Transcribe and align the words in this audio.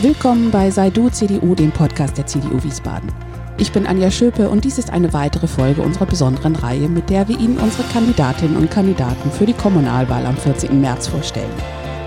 Willkommen 0.00 0.52
bei 0.52 0.70
Sei 0.70 0.90
Du 0.90 1.08
CDU, 1.08 1.56
dem 1.56 1.72
Podcast 1.72 2.16
der 2.16 2.24
CDU 2.24 2.62
Wiesbaden. 2.62 3.10
Ich 3.58 3.72
bin 3.72 3.84
Anja 3.84 4.12
Schöpe 4.12 4.48
und 4.48 4.64
dies 4.64 4.78
ist 4.78 4.90
eine 4.90 5.12
weitere 5.12 5.48
Folge 5.48 5.82
unserer 5.82 6.06
besonderen 6.06 6.54
Reihe, 6.54 6.88
mit 6.88 7.10
der 7.10 7.26
wir 7.26 7.36
Ihnen 7.36 7.58
unsere 7.58 7.82
Kandidatinnen 7.88 8.56
und 8.56 8.70
Kandidaten 8.70 9.32
für 9.32 9.44
die 9.44 9.54
Kommunalwahl 9.54 10.24
am 10.24 10.36
14. 10.36 10.80
März 10.80 11.08
vorstellen. 11.08 11.50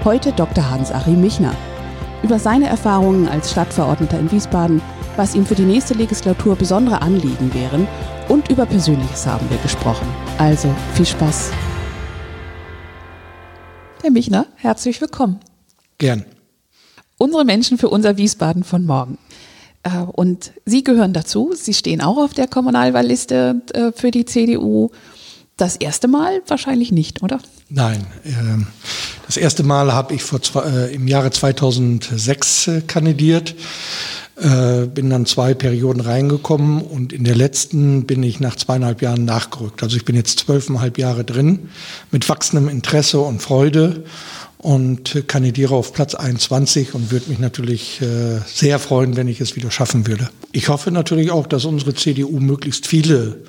Heute 0.05 0.31
Dr. 0.31 0.69
Hans-Achim 0.69 1.19
Michner. 1.19 1.53
Über 2.23 2.39
seine 2.39 2.69
Erfahrungen 2.69 3.27
als 3.27 3.51
Stadtverordneter 3.51 4.19
in 4.19 4.31
Wiesbaden, 4.31 4.81
was 5.17 5.35
ihm 5.35 5.45
für 5.45 5.55
die 5.55 5.65
nächste 5.65 5.93
Legislatur 5.93 6.55
besondere 6.55 7.01
Anliegen 7.01 7.53
wären 7.53 7.89
und 8.29 8.49
über 8.49 8.65
Persönliches 8.65 9.27
haben 9.27 9.49
wir 9.49 9.57
gesprochen. 9.57 10.07
Also 10.37 10.73
viel 10.93 11.05
Spaß. 11.05 11.51
Herr 14.01 14.11
Michner, 14.11 14.45
herzlich 14.55 15.01
willkommen. 15.01 15.41
Gern 15.97 16.23
unsere 17.21 17.45
Menschen 17.45 17.77
für 17.77 17.89
unser 17.89 18.17
Wiesbaden 18.17 18.63
von 18.63 18.85
morgen. 18.85 19.17
Äh, 19.83 19.99
und 19.99 20.51
Sie 20.65 20.83
gehören 20.83 21.13
dazu. 21.13 21.53
Sie 21.55 21.73
stehen 21.73 22.01
auch 22.01 22.17
auf 22.17 22.33
der 22.33 22.47
Kommunalwahlliste 22.47 23.61
äh, 23.73 23.91
für 23.95 24.11
die 24.11 24.25
CDU. 24.25 24.89
Das 25.57 25.75
erste 25.75 26.07
Mal 26.07 26.41
wahrscheinlich 26.47 26.91
nicht, 26.91 27.21
oder? 27.21 27.39
Nein. 27.69 28.05
Ähm, 28.25 28.67
das 29.27 29.37
erste 29.37 29.63
Mal 29.63 29.93
habe 29.93 30.15
ich 30.15 30.23
vor, 30.23 30.39
äh, 30.65 30.93
im 30.93 31.07
Jahre 31.07 31.31
2006 31.31 32.71
kandidiert. 32.87 33.55
Bin 34.33 35.11
dann 35.11 35.27
zwei 35.27 35.53
Perioden 35.53 35.99
reingekommen 35.99 36.81
und 36.81 37.13
in 37.13 37.25
der 37.25 37.35
letzten 37.35 38.07
bin 38.07 38.23
ich 38.23 38.39
nach 38.39 38.55
zweieinhalb 38.55 39.03
Jahren 39.03 39.23
nachgerückt. 39.23 39.83
Also 39.83 39.97
ich 39.97 40.05
bin 40.05 40.15
jetzt 40.15 40.39
zwölfeinhalb 40.39 40.97
Jahre 40.97 41.23
drin 41.23 41.69
mit 42.09 42.27
wachsendem 42.27 42.67
Interesse 42.67 43.19
und 43.19 43.39
Freude 43.39 44.03
und 44.61 45.27
kandidiere 45.27 45.73
auf 45.73 45.91
Platz 45.91 46.13
21 46.13 46.93
und 46.93 47.11
würde 47.11 47.29
mich 47.29 47.39
natürlich 47.39 47.99
äh, 48.01 48.39
sehr 48.45 48.77
freuen, 48.77 49.15
wenn 49.15 49.27
ich 49.27 49.41
es 49.41 49.55
wieder 49.55 49.71
schaffen 49.71 50.05
würde. 50.05 50.29
Ich 50.51 50.69
hoffe 50.69 50.91
natürlich 50.91 51.31
auch, 51.31 51.47
dass 51.47 51.65
unsere 51.65 51.95
CDU 51.95 52.39
möglichst 52.39 52.85
viele 52.85 53.39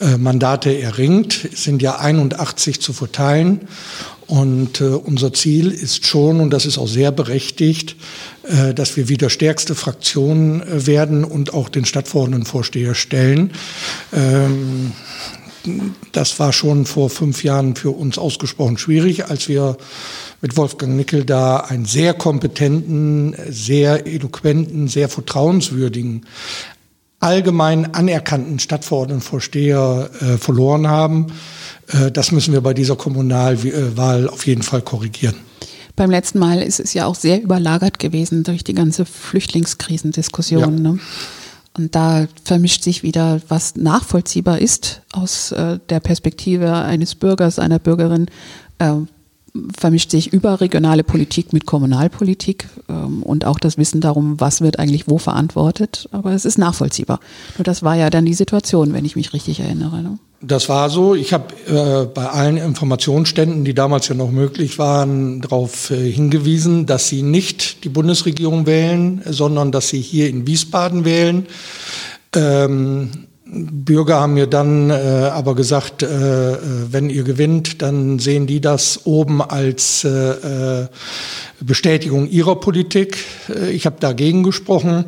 äh, 0.00 0.16
Mandate 0.16 0.80
erringt. 0.80 1.46
Es 1.52 1.64
sind 1.64 1.82
ja 1.82 1.98
81 1.98 2.80
zu 2.80 2.92
verteilen. 2.94 3.68
Und 4.26 4.80
äh, 4.80 4.84
unser 4.84 5.32
Ziel 5.32 5.70
ist 5.70 6.06
schon, 6.06 6.40
und 6.40 6.50
das 6.50 6.66
ist 6.66 6.78
auch 6.78 6.88
sehr 6.88 7.12
berechtigt, 7.12 7.96
äh, 8.44 8.72
dass 8.72 8.96
wir 8.96 9.08
wieder 9.08 9.28
stärkste 9.28 9.74
Fraktion 9.74 10.62
äh, 10.62 10.86
werden 10.86 11.22
und 11.22 11.52
auch 11.52 11.68
den 11.68 11.84
Stadtverordnetenvorsteher 11.84 12.94
stellen. 12.94 13.52
Ähm, 14.12 14.92
das 16.12 16.38
war 16.38 16.52
schon 16.52 16.86
vor 16.86 17.10
fünf 17.10 17.44
Jahren 17.44 17.76
für 17.76 17.90
uns 17.90 18.18
ausgesprochen 18.18 18.78
schwierig, 18.78 19.26
als 19.26 19.48
wir 19.48 19.76
mit 20.40 20.56
Wolfgang 20.56 20.96
Nickel 20.96 21.24
da 21.24 21.58
einen 21.58 21.84
sehr 21.84 22.14
kompetenten, 22.14 23.34
sehr 23.48 24.06
eloquenten, 24.06 24.88
sehr 24.88 25.08
vertrauenswürdigen, 25.08 26.26
allgemein 27.20 27.94
anerkannten 27.94 28.58
Stadtverordnetenvorsteher 28.58 30.10
äh, 30.20 30.24
verloren 30.36 30.88
haben. 30.88 31.28
Äh, 31.88 32.10
das 32.10 32.32
müssen 32.32 32.52
wir 32.52 32.60
bei 32.60 32.74
dieser 32.74 32.96
Kommunalwahl 32.96 34.28
auf 34.28 34.46
jeden 34.46 34.62
Fall 34.62 34.82
korrigieren. 34.82 35.36
Beim 35.96 36.10
letzten 36.10 36.38
Mal 36.38 36.60
ist 36.60 36.78
es 36.78 36.92
ja 36.92 37.06
auch 37.06 37.14
sehr 37.14 37.42
überlagert 37.42 37.98
gewesen 37.98 38.44
durch 38.44 38.62
die 38.62 38.74
ganze 38.74 39.06
Flüchtlingskrisendiskussion. 39.06 40.60
Ja. 40.60 40.92
Ne? 40.92 40.98
Und 41.76 41.94
da 41.94 42.26
vermischt 42.44 42.82
sich 42.82 43.02
wieder, 43.02 43.40
was 43.48 43.76
nachvollziehbar 43.76 44.58
ist 44.58 45.02
aus 45.12 45.52
äh, 45.52 45.78
der 45.88 46.00
Perspektive 46.00 46.72
eines 46.74 47.14
Bürgers, 47.14 47.58
einer 47.58 47.78
Bürgerin, 47.78 48.26
äh, 48.78 48.92
vermischt 49.76 50.10
sich 50.10 50.32
überregionale 50.32 51.04
Politik 51.04 51.52
mit 51.52 51.66
Kommunalpolitik 51.66 52.68
ähm, 52.88 53.22
und 53.22 53.44
auch 53.44 53.58
das 53.58 53.78
Wissen 53.78 54.00
darum, 54.00 54.40
was 54.40 54.60
wird 54.60 54.78
eigentlich 54.78 55.08
wo 55.08 55.18
verantwortet. 55.18 56.08
Aber 56.12 56.32
es 56.32 56.44
ist 56.44 56.58
nachvollziehbar. 56.58 57.20
Nur 57.58 57.64
das 57.64 57.82
war 57.82 57.94
ja 57.94 58.10
dann 58.10 58.24
die 58.24 58.34
Situation, 58.34 58.92
wenn 58.92 59.04
ich 59.04 59.16
mich 59.16 59.32
richtig 59.32 59.60
erinnere. 59.60 60.02
Ne? 60.02 60.18
Das 60.40 60.68
war 60.68 60.90
so. 60.90 61.14
Ich 61.14 61.32
habe 61.32 61.54
äh, 61.66 62.06
bei 62.06 62.28
allen 62.28 62.56
Informationsständen, 62.58 63.64
die 63.64 63.74
damals 63.74 64.08
ja 64.08 64.14
noch 64.14 64.30
möglich 64.30 64.78
waren, 64.78 65.40
darauf 65.40 65.90
äh, 65.90 66.10
hingewiesen, 66.10 66.86
dass 66.86 67.08
sie 67.08 67.22
nicht 67.22 67.84
die 67.84 67.88
Bundesregierung 67.88 68.66
wählen, 68.66 69.22
sondern 69.24 69.72
dass 69.72 69.88
sie 69.88 70.00
hier 70.00 70.28
in 70.28 70.46
Wiesbaden 70.46 71.04
wählen. 71.04 71.46
Ähm, 72.34 73.25
Bürger 73.48 74.20
haben 74.20 74.34
mir 74.34 74.48
dann 74.48 74.90
äh, 74.90 74.94
aber 74.94 75.54
gesagt, 75.54 76.02
äh, 76.02 76.54
äh, 76.54 76.58
wenn 76.90 77.10
ihr 77.10 77.22
gewinnt, 77.22 77.80
dann 77.80 78.18
sehen 78.18 78.46
die 78.46 78.60
das 78.60 79.06
oben 79.06 79.40
als 79.40 80.04
äh, 80.04 80.82
äh 80.82 80.88
Bestätigung 81.60 82.28
ihrer 82.28 82.56
Politik. 82.56 83.18
Äh, 83.48 83.70
ich 83.70 83.86
habe 83.86 83.96
dagegen 84.00 84.42
gesprochen. 84.42 85.06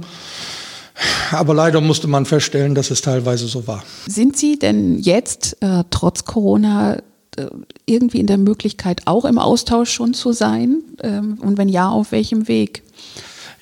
Aber 1.30 1.54
leider 1.54 1.80
musste 1.80 2.08
man 2.08 2.26
feststellen, 2.26 2.74
dass 2.74 2.90
es 2.90 3.02
teilweise 3.02 3.46
so 3.46 3.66
war. 3.66 3.84
Sind 4.06 4.36
Sie 4.36 4.58
denn 4.58 4.98
jetzt 4.98 5.56
trotz 5.90 6.24
Corona 6.24 6.96
irgendwie 7.86 8.18
in 8.18 8.26
der 8.26 8.38
Möglichkeit, 8.38 9.02
auch 9.04 9.24
im 9.24 9.38
Austausch 9.38 9.92
schon 9.92 10.12
zu 10.12 10.32
sein? 10.32 10.82
Ähm, 11.00 11.38
und 11.40 11.56
wenn 11.56 11.68
ja, 11.68 11.88
auf 11.88 12.10
welchem 12.10 12.48
Weg? 12.48 12.82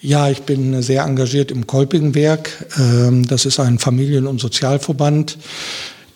Ja, 0.07 0.31
ich 0.31 0.43
bin 0.43 0.83
sehr 0.83 1.03
engagiert 1.03 1.51
im 1.51 1.67
Kolpingwerk. 1.67 2.49
Ähm, 2.79 3.27
das 3.27 3.45
ist 3.45 3.59
ein 3.59 3.81
Familien- 3.81 4.29
und 4.29 4.41
Sozialverband, 4.41 5.37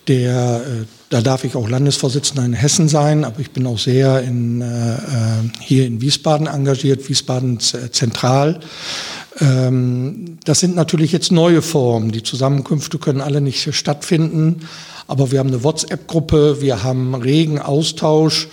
der 0.07 0.61
äh, 0.65 0.85
da 1.09 1.19
darf 1.19 1.43
ich 1.43 1.57
auch 1.57 1.67
Landesvorsitzender 1.67 2.45
in 2.45 2.53
Hessen 2.53 2.87
sein, 2.87 3.25
aber 3.25 3.41
ich 3.41 3.51
bin 3.51 3.67
auch 3.67 3.77
sehr 3.77 4.21
in, 4.21 4.61
äh, 4.61 4.93
äh 4.93 4.97
hier 5.59 5.85
in 5.85 5.99
Wiesbaden 5.99 6.47
engagiert, 6.47 7.09
Wiesbaden 7.09 7.59
zentral. 7.59 8.61
Ähm, 9.41 10.37
das 10.45 10.61
sind 10.61 10.73
natürlich 10.73 11.11
jetzt 11.11 11.33
neue 11.33 11.61
Formen. 11.61 12.13
Die 12.13 12.23
Zusammenkünfte 12.23 12.97
können 12.97 13.19
alle 13.19 13.41
nicht 13.41 13.75
stattfinden, 13.75 14.69
aber 15.05 15.33
wir 15.33 15.39
haben 15.39 15.49
eine 15.49 15.65
WhatsApp-Gruppe, 15.65 16.61
wir 16.61 16.81
haben 16.81 17.13
regen 17.13 17.59
Austausch. 17.59 18.47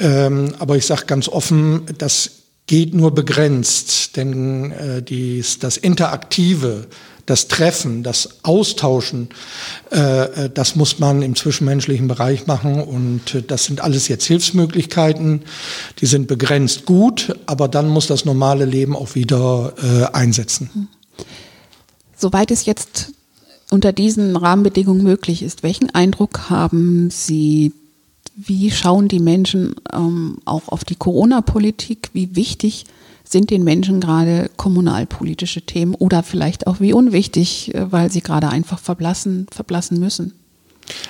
Ähm, 0.00 0.54
aber 0.58 0.76
ich 0.76 0.84
sage 0.84 1.06
ganz 1.06 1.28
offen, 1.28 1.82
dass 1.98 2.37
geht 2.68 2.94
nur 2.94 3.12
begrenzt, 3.12 4.16
denn 4.16 4.70
äh, 4.70 5.02
dies, 5.02 5.58
das 5.58 5.76
Interaktive, 5.76 6.86
das 7.26 7.48
Treffen, 7.48 8.02
das 8.02 8.42
Austauschen, 8.42 9.30
äh, 9.90 10.44
äh, 10.44 10.50
das 10.52 10.76
muss 10.76 10.98
man 10.98 11.22
im 11.22 11.34
zwischenmenschlichen 11.34 12.08
Bereich 12.08 12.46
machen 12.46 12.80
und 12.80 13.34
äh, 13.34 13.42
das 13.42 13.64
sind 13.64 13.80
alles 13.80 14.06
jetzt 14.08 14.26
Hilfsmöglichkeiten, 14.26 15.42
die 16.00 16.06
sind 16.06 16.28
begrenzt 16.28 16.86
gut, 16.86 17.36
aber 17.46 17.68
dann 17.68 17.88
muss 17.88 18.06
das 18.06 18.24
normale 18.24 18.64
Leben 18.64 18.94
auch 18.94 19.14
wieder 19.14 19.74
äh, 19.82 20.04
einsetzen. 20.14 20.88
Soweit 22.16 22.50
es 22.50 22.66
jetzt 22.66 23.12
unter 23.70 23.92
diesen 23.92 24.36
Rahmenbedingungen 24.36 25.02
möglich 25.02 25.42
ist, 25.42 25.62
welchen 25.62 25.90
Eindruck 25.94 26.50
haben 26.50 27.10
Sie 27.10 27.72
wie 28.40 28.70
schauen 28.70 29.08
die 29.08 29.18
Menschen 29.18 29.74
ähm, 29.92 30.38
auch 30.44 30.68
auf 30.68 30.84
die 30.84 30.94
Corona-Politik? 30.94 32.10
Wie 32.12 32.36
wichtig 32.36 32.84
sind 33.24 33.50
den 33.50 33.64
Menschen 33.64 34.00
gerade 34.00 34.48
kommunalpolitische 34.56 35.62
Themen 35.62 35.94
oder 35.96 36.22
vielleicht 36.22 36.68
auch 36.68 36.78
wie 36.78 36.92
unwichtig, 36.92 37.74
äh, 37.74 37.90
weil 37.90 38.12
sie 38.12 38.20
gerade 38.20 38.48
einfach 38.48 38.78
verblassen, 38.78 39.46
verblassen 39.50 39.98
müssen? 39.98 40.37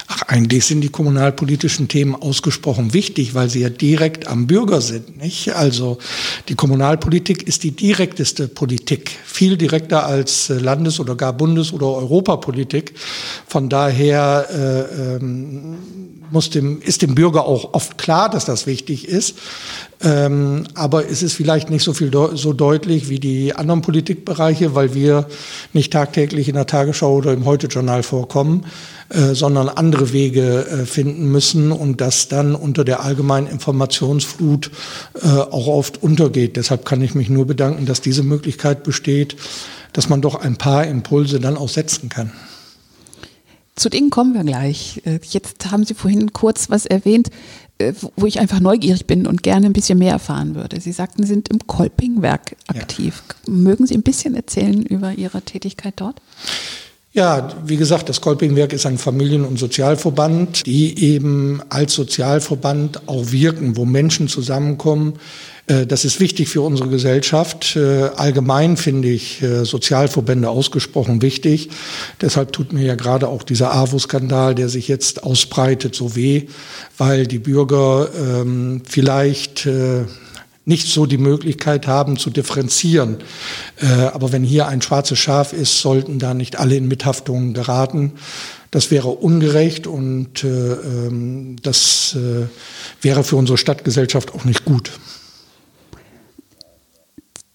Ach, 0.06 0.22
eigentlich 0.22 0.64
sind 0.64 0.80
die 0.80 0.88
kommunalpolitischen 0.88 1.88
Themen 1.88 2.14
ausgesprochen 2.14 2.94
wichtig, 2.94 3.34
weil 3.34 3.50
sie 3.50 3.60
ja 3.60 3.68
direkt 3.68 4.26
am 4.26 4.46
Bürger 4.46 4.80
sind. 4.80 5.18
Nicht? 5.18 5.54
Also 5.54 5.98
die 6.48 6.54
Kommunalpolitik 6.54 7.42
ist 7.42 7.62
die 7.62 7.72
direkteste 7.72 8.48
Politik, 8.48 9.10
viel 9.24 9.56
direkter 9.56 10.06
als 10.06 10.50
äh, 10.50 10.54
Landes- 10.54 11.00
oder 11.00 11.14
gar 11.14 11.32
Bundes- 11.32 11.72
oder 11.72 11.86
Europapolitik. 11.86 12.94
Von 13.46 13.68
daher 13.68 14.46
äh, 14.50 15.16
ähm, 15.16 15.78
muss 16.30 16.50
dem, 16.50 16.80
ist 16.80 17.02
dem 17.02 17.14
Bürger 17.14 17.46
auch 17.46 17.74
oft 17.74 17.98
klar, 17.98 18.28
dass 18.30 18.44
das 18.44 18.66
wichtig 18.66 19.08
ist. 19.08 19.36
Ähm, 20.00 20.64
aber 20.74 21.08
es 21.08 21.22
ist 21.22 21.34
vielleicht 21.34 21.70
nicht 21.70 21.82
so 21.82 21.92
viel 21.92 22.10
de 22.10 22.36
so 22.36 22.52
deutlich 22.52 23.08
wie 23.08 23.18
die 23.18 23.54
anderen 23.54 23.82
Politikbereiche, 23.82 24.74
weil 24.74 24.94
wir 24.94 25.26
nicht 25.72 25.92
tagtäglich 25.92 26.48
in 26.48 26.54
der 26.54 26.66
Tagesschau 26.66 27.14
oder 27.14 27.32
im 27.32 27.44
Heute-Journal 27.44 28.02
vorkommen. 28.02 28.64
Äh, 29.10 29.34
sondern 29.34 29.70
andere 29.70 30.12
Wege 30.12 30.66
äh, 30.66 30.84
finden 30.84 31.32
müssen 31.32 31.72
und 31.72 32.02
das 32.02 32.28
dann 32.28 32.54
unter 32.54 32.84
der 32.84 33.02
allgemeinen 33.02 33.46
Informationsflut 33.46 34.70
äh, 35.22 35.26
auch 35.26 35.66
oft 35.66 36.02
untergeht. 36.02 36.56
Deshalb 36.56 36.84
kann 36.84 37.00
ich 37.00 37.14
mich 37.14 37.30
nur 37.30 37.46
bedanken, 37.46 37.86
dass 37.86 38.02
diese 38.02 38.22
Möglichkeit 38.22 38.82
besteht, 38.82 39.36
dass 39.94 40.10
man 40.10 40.20
doch 40.20 40.34
ein 40.34 40.56
paar 40.56 40.86
Impulse 40.86 41.40
dann 41.40 41.56
auch 41.56 41.70
setzen 41.70 42.10
kann. 42.10 42.32
Zu 43.76 43.88
denen 43.88 44.10
kommen 44.10 44.34
wir 44.34 44.44
gleich. 44.44 45.00
Jetzt 45.22 45.70
haben 45.70 45.84
Sie 45.84 45.94
vorhin 45.94 46.34
kurz 46.34 46.68
was 46.68 46.84
erwähnt, 46.84 47.28
wo 48.16 48.26
ich 48.26 48.40
einfach 48.40 48.60
neugierig 48.60 49.06
bin 49.06 49.26
und 49.26 49.42
gerne 49.42 49.66
ein 49.66 49.72
bisschen 49.72 50.00
mehr 50.00 50.12
erfahren 50.12 50.54
würde. 50.54 50.80
Sie 50.80 50.92
sagten, 50.92 51.22
Sie 51.22 51.28
sind 51.28 51.48
im 51.48 51.66
Kolpingwerk 51.66 52.56
aktiv. 52.66 53.22
Ja. 53.46 53.52
Mögen 53.54 53.86
Sie 53.86 53.94
ein 53.94 54.02
bisschen 54.02 54.34
erzählen 54.34 54.82
über 54.82 55.12
Ihre 55.12 55.40
Tätigkeit 55.42 55.94
dort? 55.96 56.20
Ja, 57.18 57.48
wie 57.64 57.76
gesagt, 57.76 58.08
das 58.08 58.20
Kolpingwerk 58.20 58.72
ist 58.72 58.86
ein 58.86 58.96
Familien- 58.96 59.44
und 59.44 59.58
Sozialverband, 59.58 60.66
die 60.66 60.96
eben 61.02 61.60
als 61.68 61.94
Sozialverband 61.94 63.08
auch 63.08 63.32
wirken, 63.32 63.76
wo 63.76 63.84
Menschen 63.84 64.28
zusammenkommen, 64.28 65.14
Äh, 65.68 65.86
das 65.86 66.04
ist 66.04 66.18
wichtig 66.18 66.48
für 66.48 66.62
unsere 66.62 66.88
Gesellschaft. 66.88 67.76
Äh, 67.76 68.10
allgemein 68.16 68.76
finde 68.76 69.08
ich 69.08 69.42
äh, 69.42 69.64
Sozialverbände 69.64 70.48
ausgesprochen 70.48 71.22
wichtig. 71.22 71.68
Deshalb 72.20 72.52
tut 72.52 72.72
mir 72.72 72.84
ja 72.84 72.94
gerade 72.94 73.28
auch 73.28 73.42
dieser 73.42 73.74
AWO-Skandal, 73.74 74.54
der 74.54 74.68
sich 74.68 74.88
jetzt 74.88 75.22
ausbreitet, 75.22 75.94
so 75.94 76.16
weh, 76.16 76.46
weil 76.96 77.26
die 77.26 77.38
Bürger 77.38 78.08
ähm, 78.18 78.82
vielleicht 78.88 79.68
nicht 80.68 80.86
so 80.86 81.06
die 81.06 81.18
Möglichkeit 81.18 81.86
haben 81.86 82.16
zu 82.16 82.30
differenzieren. 82.30 83.18
aber 84.12 84.32
wenn 84.32 84.44
hier 84.44 84.66
ein 84.66 84.82
schwarzes 84.82 85.18
Schaf 85.18 85.52
ist, 85.52 85.80
sollten 85.80 86.18
da 86.18 86.34
nicht 86.34 86.58
alle 86.58 86.76
in 86.76 86.88
Mithaftungen 86.88 87.54
geraten. 87.54 88.12
Das 88.70 88.90
wäre 88.90 89.08
ungerecht 89.08 89.86
und 89.86 90.44
äh, 90.44 90.72
ähm, 90.72 91.56
das 91.62 92.14
äh, 92.14 92.46
wäre 93.00 93.24
für 93.24 93.36
unsere 93.36 93.56
Stadtgesellschaft 93.56 94.34
auch 94.34 94.44
nicht 94.44 94.64
gut. 94.66 94.92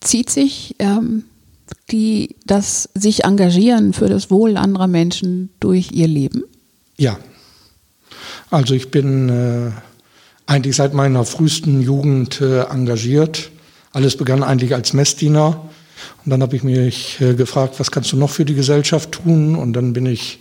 Zieht 0.02 0.32
sich 0.32 0.76
ähm, 0.80 1.26
die, 1.92 2.36
das 2.46 2.90
sich 2.96 3.26
engagieren 3.26 3.94
für 3.94 4.10
das 4.10 4.32
Wohl 4.32 4.58
anderer 4.58 4.88
Menschen 4.88 5.50
durch 5.60 5.92
ihr 5.92 6.08
Leben? 6.08 6.44
Ja. 6.98 7.20
Also 8.50 8.74
ich 8.74 8.90
bin 8.90 9.30
äh, 9.30 9.72
eigentlich 10.46 10.76
seit 10.76 10.94
meiner 10.94 11.26
frühesten 11.26 11.82
Jugend 11.82 12.42
äh, 12.42 12.62
engagiert. 12.64 13.52
Alles 13.92 14.18
begann 14.18 14.44
eigentlich 14.44 14.74
als 14.74 14.94
Messdiener. 14.94 15.70
Und 16.26 16.30
dann 16.30 16.42
habe 16.42 16.56
ich 16.56 16.64
mich 16.64 17.20
äh, 17.22 17.34
gefragt, 17.34 17.76
was 17.80 17.92
kannst 17.92 18.12
du 18.12 18.18
noch 18.18 18.30
für 18.30 18.46
die 18.46 18.56
Gesellschaft 18.56 19.12
tun? 19.12 19.56
Und 19.56 19.74
dann 19.74 19.94
bin 19.94 20.06
ich 20.06 20.40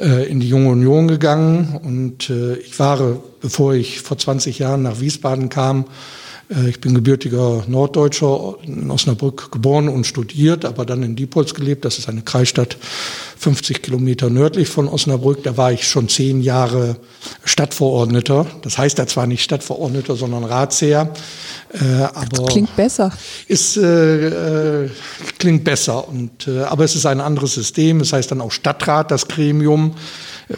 äh, 0.00 0.28
in 0.28 0.40
die 0.40 0.48
Junge 0.48 0.70
Union 0.70 1.08
gegangen 1.08 1.78
und 1.82 2.30
ich 2.30 2.78
war, 2.78 3.18
bevor 3.40 3.74
ich 3.74 4.00
vor 4.00 4.18
20 4.18 4.58
Jahren 4.58 4.82
nach 4.82 5.00
Wiesbaden 5.00 5.48
kam, 5.48 5.86
ich 6.68 6.80
bin 6.80 6.94
gebürtiger 6.94 7.64
Norddeutscher, 7.66 8.54
in 8.62 8.88
Osnabrück 8.88 9.50
geboren 9.50 9.88
und 9.88 10.06
studiert, 10.06 10.64
aber 10.64 10.86
dann 10.86 11.02
in 11.02 11.16
Diepholz 11.16 11.54
gelebt. 11.54 11.84
Das 11.84 11.98
ist 11.98 12.08
eine 12.08 12.22
Kreisstadt 12.22 12.76
50 13.38 13.82
Kilometer 13.82 14.30
nördlich 14.30 14.68
von 14.68 14.88
Osnabrück. 14.88 15.42
Da 15.42 15.56
war 15.56 15.72
ich 15.72 15.86
schon 15.86 16.08
zehn 16.08 16.40
Jahre 16.40 16.96
Stadtverordneter. 17.44 18.46
Das 18.62 18.78
heißt 18.78 18.98
da 18.98 19.06
zwar 19.06 19.26
nicht 19.26 19.42
Stadtverordneter, 19.42 20.16
sondern 20.16 20.44
Ratsherr. 20.44 21.12
Äh, 21.72 22.02
aber 22.14 22.46
klingt 22.46 22.74
besser. 22.76 23.12
Ist, 23.46 23.76
äh, 23.76 24.84
äh, 24.84 24.90
klingt 25.38 25.64
besser. 25.64 26.08
Und, 26.08 26.48
äh, 26.48 26.62
aber 26.62 26.84
es 26.84 26.94
ist 26.94 27.06
ein 27.06 27.20
anderes 27.20 27.54
System. 27.54 28.00
Es 28.00 28.12
heißt 28.12 28.30
dann 28.30 28.40
auch 28.40 28.52
Stadtrat, 28.52 29.10
das 29.10 29.28
Gremium 29.28 29.94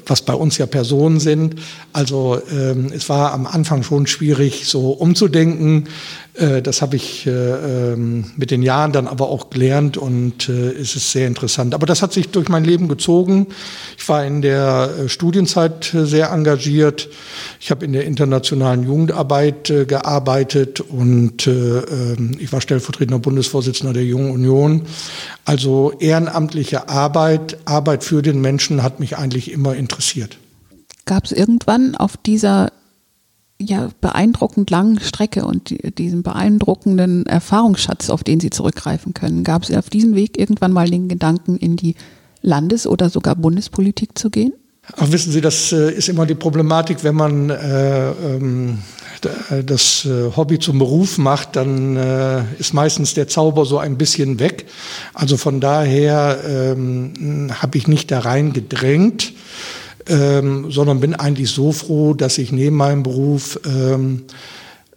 was 0.06 0.22
bei 0.22 0.34
uns 0.34 0.58
ja 0.58 0.66
Personen 0.66 1.20
sind. 1.20 1.56
Also 1.92 2.40
ähm, 2.52 2.90
es 2.94 3.08
war 3.08 3.32
am 3.32 3.46
Anfang 3.46 3.82
schon 3.82 4.06
schwierig, 4.06 4.66
so 4.66 4.90
umzudenken. 4.90 5.88
Äh, 6.34 6.60
das 6.62 6.82
habe 6.82 6.96
ich 6.96 7.26
äh, 7.26 7.30
ähm, 7.30 8.32
mit 8.36 8.50
den 8.50 8.62
Jahren 8.62 8.92
dann 8.92 9.06
aber 9.06 9.28
auch 9.28 9.50
gelernt 9.50 9.96
und 9.96 10.48
es 10.48 10.94
ist 10.94 11.12
sehr 11.12 11.26
interessant. 11.26 11.74
Aber 11.74 11.86
das 11.86 12.02
hat 12.02 12.12
sich 12.12 12.28
durch 12.28 12.48
mein 12.48 12.64
Leben 12.68 12.88
gezogen. 12.88 13.48
Ich 13.96 14.08
war 14.08 14.24
in 14.24 14.42
der 14.42 14.90
äh, 14.90 15.08
Studienzeit 15.08 15.92
äh, 15.94 16.04
sehr 16.06 16.30
engagiert. 16.30 17.08
Ich 17.58 17.70
habe 17.70 17.84
in 17.84 17.92
der 17.92 18.04
internationalen 18.04 18.84
Jugendarbeit 18.84 19.70
äh, 19.70 19.84
gearbeitet 19.84 20.80
und 20.80 21.46
ähm, 21.46 22.36
ich 22.38 22.52
war 22.52 22.60
stellvertretender 22.60 23.18
Bundesvorsitzender 23.18 23.92
der 23.92 24.04
Jungen 24.04 24.30
Union. 24.30 24.82
Also 25.44 25.92
ehrenamtliche 25.98 26.88
Arbeit, 26.88 27.58
Arbeit 27.64 28.04
für 28.04 28.22
den 28.22 28.40
Menschen 28.40 28.82
hat 28.82 29.00
mich 29.00 29.16
eigentlich 29.16 29.50
immer 29.50 29.74
interessiert. 29.74 30.38
Gab 31.06 31.24
es 31.24 31.32
irgendwann 31.32 31.94
auf 31.94 32.16
dieser 32.18 32.70
ja, 33.60 33.88
beeindruckend 34.00 34.70
langen 34.70 35.00
Strecke 35.00 35.44
und 35.44 35.70
die, 35.70 35.90
diesen 35.92 36.22
beeindruckenden 36.22 37.26
Erfahrungsschatz, 37.26 38.10
auf 38.10 38.22
den 38.22 38.40
Sie 38.40 38.50
zurückgreifen 38.50 39.14
können, 39.14 39.44
gab 39.44 39.64
es 39.64 39.74
auf 39.74 39.90
diesem 39.90 40.14
Weg 40.14 40.38
irgendwann 40.38 40.72
mal 40.72 40.88
den 40.88 41.08
Gedanken, 41.08 41.56
in 41.56 41.76
die 41.76 41.96
Landes- 42.42 42.86
oder 42.86 43.10
sogar 43.10 43.36
Bundespolitik 43.36 44.18
zu 44.18 44.30
gehen? 44.30 44.52
Ach, 44.96 45.12
wissen 45.12 45.32
Sie, 45.32 45.40
das 45.40 45.72
äh, 45.72 45.92
ist 45.92 46.08
immer 46.08 46.24
die 46.24 46.34
Problematik, 46.34 47.04
wenn 47.04 47.14
man 47.14 47.50
äh, 47.50 48.10
ähm, 48.10 48.78
das 49.66 50.04
äh, 50.04 50.30
Hobby 50.36 50.58
zum 50.58 50.78
Beruf 50.78 51.18
macht, 51.18 51.56
dann 51.56 51.96
äh, 51.96 52.42
ist 52.58 52.72
meistens 52.72 53.14
der 53.14 53.28
Zauber 53.28 53.64
so 53.64 53.78
ein 53.78 53.98
bisschen 53.98 54.38
weg. 54.38 54.66
Also 55.12 55.36
von 55.36 55.60
daher 55.60 56.40
ähm, 56.46 57.50
habe 57.50 57.76
ich 57.78 57.88
nicht 57.88 58.10
da 58.10 58.20
rein 58.20 58.52
gedrängt, 58.52 59.32
ähm, 60.08 60.70
sondern 60.70 61.00
bin 61.00 61.14
eigentlich 61.14 61.50
so 61.50 61.72
froh, 61.72 62.14
dass 62.14 62.38
ich 62.38 62.52
neben 62.52 62.76
meinem 62.76 63.02
Beruf 63.02 63.60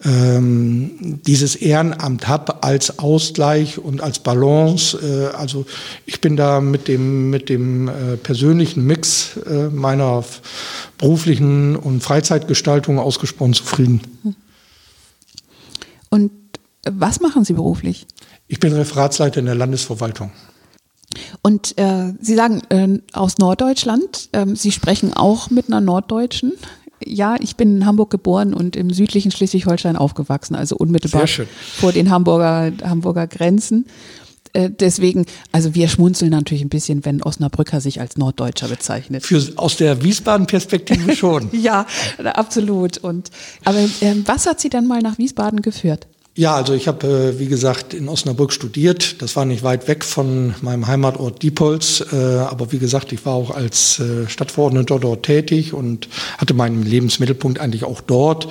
ähm, 0.03 1.19
dieses 1.25 1.55
Ehrenamt 1.55 2.27
habe 2.27 2.63
als 2.63 2.99
Ausgleich 2.99 3.77
und 3.77 4.01
als 4.01 4.19
Balance. 4.19 4.97
Äh, 4.97 5.35
also 5.35 5.65
ich 6.05 6.21
bin 6.21 6.35
da 6.35 6.59
mit 6.59 6.87
dem, 6.87 7.29
mit 7.29 7.49
dem 7.49 7.87
äh, 7.87 8.17
persönlichen 8.17 8.85
Mix 8.85 9.37
äh, 9.37 9.69
meiner 9.69 10.23
beruflichen 10.97 11.75
und 11.75 12.01
Freizeitgestaltung 12.01 12.99
ausgesprochen 12.99 13.53
zufrieden. 13.53 14.01
Und 16.09 16.31
was 16.83 17.19
machen 17.19 17.45
Sie 17.45 17.53
beruflich? 17.53 18.07
Ich 18.47 18.59
bin 18.59 18.73
Referatsleiter 18.73 19.39
in 19.39 19.45
der 19.45 19.55
Landesverwaltung. 19.55 20.31
Und 21.41 21.77
äh, 21.77 22.13
Sie 22.21 22.35
sagen 22.35 22.61
äh, 22.69 22.99
aus 23.13 23.37
Norddeutschland, 23.37 24.29
äh, 24.31 24.45
Sie 24.55 24.71
sprechen 24.71 25.13
auch 25.13 25.49
mit 25.49 25.67
einer 25.67 25.81
Norddeutschen 25.81 26.53
ja, 27.05 27.35
ich 27.39 27.55
bin 27.55 27.77
in 27.77 27.85
Hamburg 27.85 28.09
geboren 28.09 28.53
und 28.53 28.75
im 28.75 28.91
südlichen 28.91 29.31
Schleswig-Holstein 29.31 29.95
aufgewachsen, 29.95 30.55
also 30.55 30.75
unmittelbar 30.75 31.27
vor 31.27 31.91
den 31.91 32.09
Hamburger, 32.09 32.71
Hamburger 32.83 33.27
Grenzen. 33.27 33.85
Äh, 34.53 34.69
deswegen, 34.69 35.25
also 35.51 35.75
wir 35.75 35.87
schmunzeln 35.87 36.31
natürlich 36.31 36.61
ein 36.61 36.69
bisschen, 36.69 37.05
wenn 37.05 37.23
Osnabrücker 37.23 37.79
sich 37.79 38.01
als 38.01 38.17
Norddeutscher 38.17 38.67
bezeichnet. 38.67 39.25
Für, 39.25 39.41
aus 39.55 39.77
der 39.77 40.03
Wiesbaden-Perspektive 40.03 41.15
schon. 41.15 41.49
ja, 41.53 41.85
absolut. 42.23 42.97
Und, 42.97 43.29
aber 43.63 43.79
äh, 43.79 44.15
was 44.25 44.45
hat 44.47 44.59
Sie 44.59 44.69
denn 44.69 44.87
mal 44.87 45.01
nach 45.01 45.17
Wiesbaden 45.17 45.61
geführt? 45.61 46.07
Ja, 46.33 46.55
also 46.55 46.73
ich 46.73 46.87
habe, 46.87 47.33
äh, 47.35 47.39
wie 47.39 47.47
gesagt, 47.47 47.93
in 47.93 48.07
Osnabrück 48.07 48.53
studiert. 48.53 49.21
Das 49.21 49.35
war 49.35 49.43
nicht 49.43 49.63
weit 49.63 49.89
weg 49.89 50.05
von 50.05 50.55
meinem 50.61 50.87
Heimatort 50.87 51.43
Diepholz. 51.43 52.05
Äh, 52.13 52.15
aber 52.15 52.71
wie 52.71 52.79
gesagt, 52.79 53.11
ich 53.11 53.25
war 53.25 53.33
auch 53.33 53.51
als 53.51 53.99
äh, 53.99 54.29
Stadtverordneter 54.29 54.97
dort 54.97 55.23
tätig 55.23 55.73
und 55.73 56.07
hatte 56.37 56.53
meinen 56.53 56.83
Lebensmittelpunkt 56.83 57.59
eigentlich 57.59 57.83
auch 57.83 57.99
dort. 57.99 58.47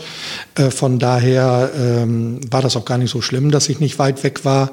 Äh, 0.56 0.70
von 0.70 0.98
daher 0.98 1.70
ähm, 1.74 2.40
war 2.50 2.60
das 2.60 2.76
auch 2.76 2.84
gar 2.84 2.98
nicht 2.98 3.12
so 3.12 3.22
schlimm, 3.22 3.50
dass 3.50 3.70
ich 3.70 3.80
nicht 3.80 3.98
weit 3.98 4.22
weg 4.24 4.44
war. 4.44 4.72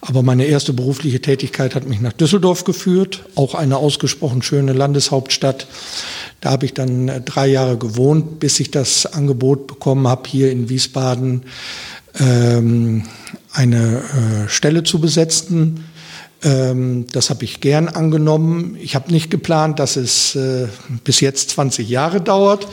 Aber 0.00 0.22
meine 0.22 0.44
erste 0.44 0.72
berufliche 0.72 1.20
Tätigkeit 1.20 1.74
hat 1.74 1.88
mich 1.88 2.00
nach 2.00 2.12
Düsseldorf 2.12 2.62
geführt, 2.62 3.24
auch 3.34 3.56
eine 3.56 3.78
ausgesprochen 3.78 4.42
schöne 4.42 4.74
Landeshauptstadt. 4.74 5.66
Da 6.40 6.50
habe 6.50 6.66
ich 6.66 6.74
dann 6.74 7.08
äh, 7.08 7.20
drei 7.20 7.48
Jahre 7.48 7.78
gewohnt, 7.78 8.38
bis 8.38 8.60
ich 8.60 8.70
das 8.70 9.06
Angebot 9.06 9.66
bekommen 9.66 10.06
habe, 10.06 10.28
hier 10.28 10.52
in 10.52 10.68
Wiesbaden 10.68 11.42
ähm, 12.18 13.02
eine 13.52 13.98
äh, 13.98 14.48
Stelle 14.48 14.82
zu 14.82 15.00
besetzen. 15.00 15.84
Ähm, 16.44 17.06
das 17.10 17.30
habe 17.30 17.44
ich 17.44 17.60
gern 17.60 17.88
angenommen. 17.88 18.76
Ich 18.80 18.94
habe 18.94 19.10
nicht 19.10 19.30
geplant, 19.30 19.78
dass 19.78 19.96
es 19.96 20.34
äh, 20.36 20.68
bis 21.02 21.20
jetzt 21.20 21.50
20 21.50 21.88
Jahre 21.88 22.20
dauert, 22.20 22.68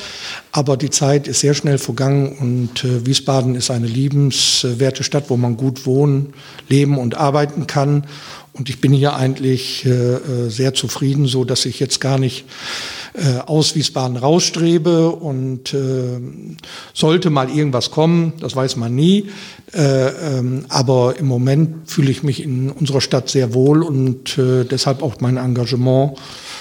aber 0.51 0.75
die 0.75 0.89
Zeit 0.89 1.27
ist 1.27 1.39
sehr 1.39 1.53
schnell 1.53 1.77
vergangen 1.77 2.37
und 2.37 2.83
äh, 2.83 3.05
Wiesbaden 3.05 3.55
ist 3.55 3.71
eine 3.71 3.87
liebenswerte 3.87 5.03
Stadt, 5.03 5.25
wo 5.29 5.37
man 5.37 5.55
gut 5.55 5.85
wohnen, 5.85 6.33
leben 6.67 6.97
und 6.97 7.15
arbeiten 7.15 7.65
kann. 7.65 8.05
Und 8.61 8.69
ich 8.69 8.79
bin 8.79 8.93
hier 8.93 9.15
eigentlich 9.15 9.87
äh, 9.87 9.89
äh 9.89 10.49
sehr 10.49 10.75
zufrieden, 10.75 11.25
so 11.25 11.45
dass 11.45 11.65
ich 11.65 11.79
jetzt 11.79 11.99
gar 11.99 12.19
nicht 12.19 12.45
äh, 13.15 13.39
aus 13.39 13.73
Wiesbaden 13.73 14.17
rausstrebe 14.17 15.09
und 15.09 15.73
äh, 15.73 16.19
sollte 16.93 17.31
mal 17.31 17.49
irgendwas 17.49 17.89
kommen, 17.89 18.33
das 18.39 18.55
weiß 18.55 18.75
man 18.75 18.93
nie. 18.93 19.31
Äh, 19.73 20.09
ähm, 20.09 20.65
aber 20.69 21.17
im 21.17 21.25
Moment 21.25 21.89
fühle 21.89 22.11
ich 22.11 22.21
mich 22.21 22.43
in 22.43 22.69
unserer 22.69 23.01
Stadt 23.01 23.29
sehr 23.29 23.55
wohl 23.55 23.81
und 23.81 24.37
äh, 24.37 24.63
deshalb 24.63 25.01
auch 25.01 25.21
mein 25.21 25.37
Engagement, 25.37 26.19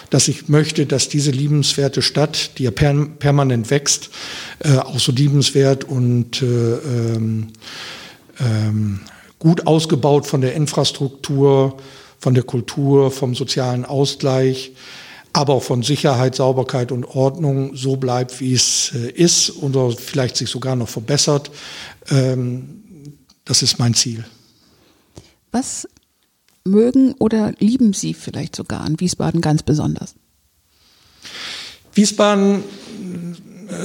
dass 0.09 0.27
ich 0.29 0.49
möchte, 0.49 0.87
dass 0.87 1.11
diese 1.11 1.33
liebenswerte 1.33 2.01
Stadt, 2.01 2.53
die 2.57 2.63
ja 2.63 2.71
per 2.71 2.95
permanent 3.19 3.69
wächst, 3.69 4.09
äh, 4.61 4.79
auch 4.79 4.99
so 4.99 5.13
liebenswert 5.13 5.85
und 5.85 6.41
äh, 6.41 6.47
ähm, 6.47 7.49
ähm, 8.41 9.01
gut 9.41 9.67
ausgebaut 9.67 10.27
von 10.27 10.41
der 10.41 10.55
Infrastruktur, 10.55 11.77
von 12.21 12.35
der 12.35 12.45
Kultur, 12.45 13.11
vom 13.11 13.35
sozialen 13.35 13.85
Ausgleich, 13.85 14.73
aber 15.33 15.55
auch 15.55 15.63
von 15.63 15.83
Sicherheit, 15.83 16.37
Sauberkeit 16.37 16.93
und 16.93 17.05
Ordnung 17.05 17.75
so 17.75 17.97
bleibt, 17.97 18.41
wie 18.41 18.53
es 18.53 18.93
äh, 18.95 19.11
ist 19.11 19.63
oder 19.63 19.91
vielleicht 19.91 20.37
sich 20.37 20.51
sogar 20.51 20.77
noch 20.77 20.89
verbessert. 20.89 21.51
Ähm, 22.11 23.17
das 23.45 23.63
ist 23.63 23.79
mein 23.79 23.95
Ziel. 23.95 24.25
Was 25.51 25.89
mögen 26.65 27.15
oder 27.19 27.53
lieben 27.59 27.93
Sie 27.93 28.15
vielleicht 28.15 28.55
sogar 28.55 28.83
an 28.83 29.01
Wiesbaden 29.01 29.41
ganz 29.41 29.63
besonders? 29.63 30.15
Wiesbaden 31.95 32.63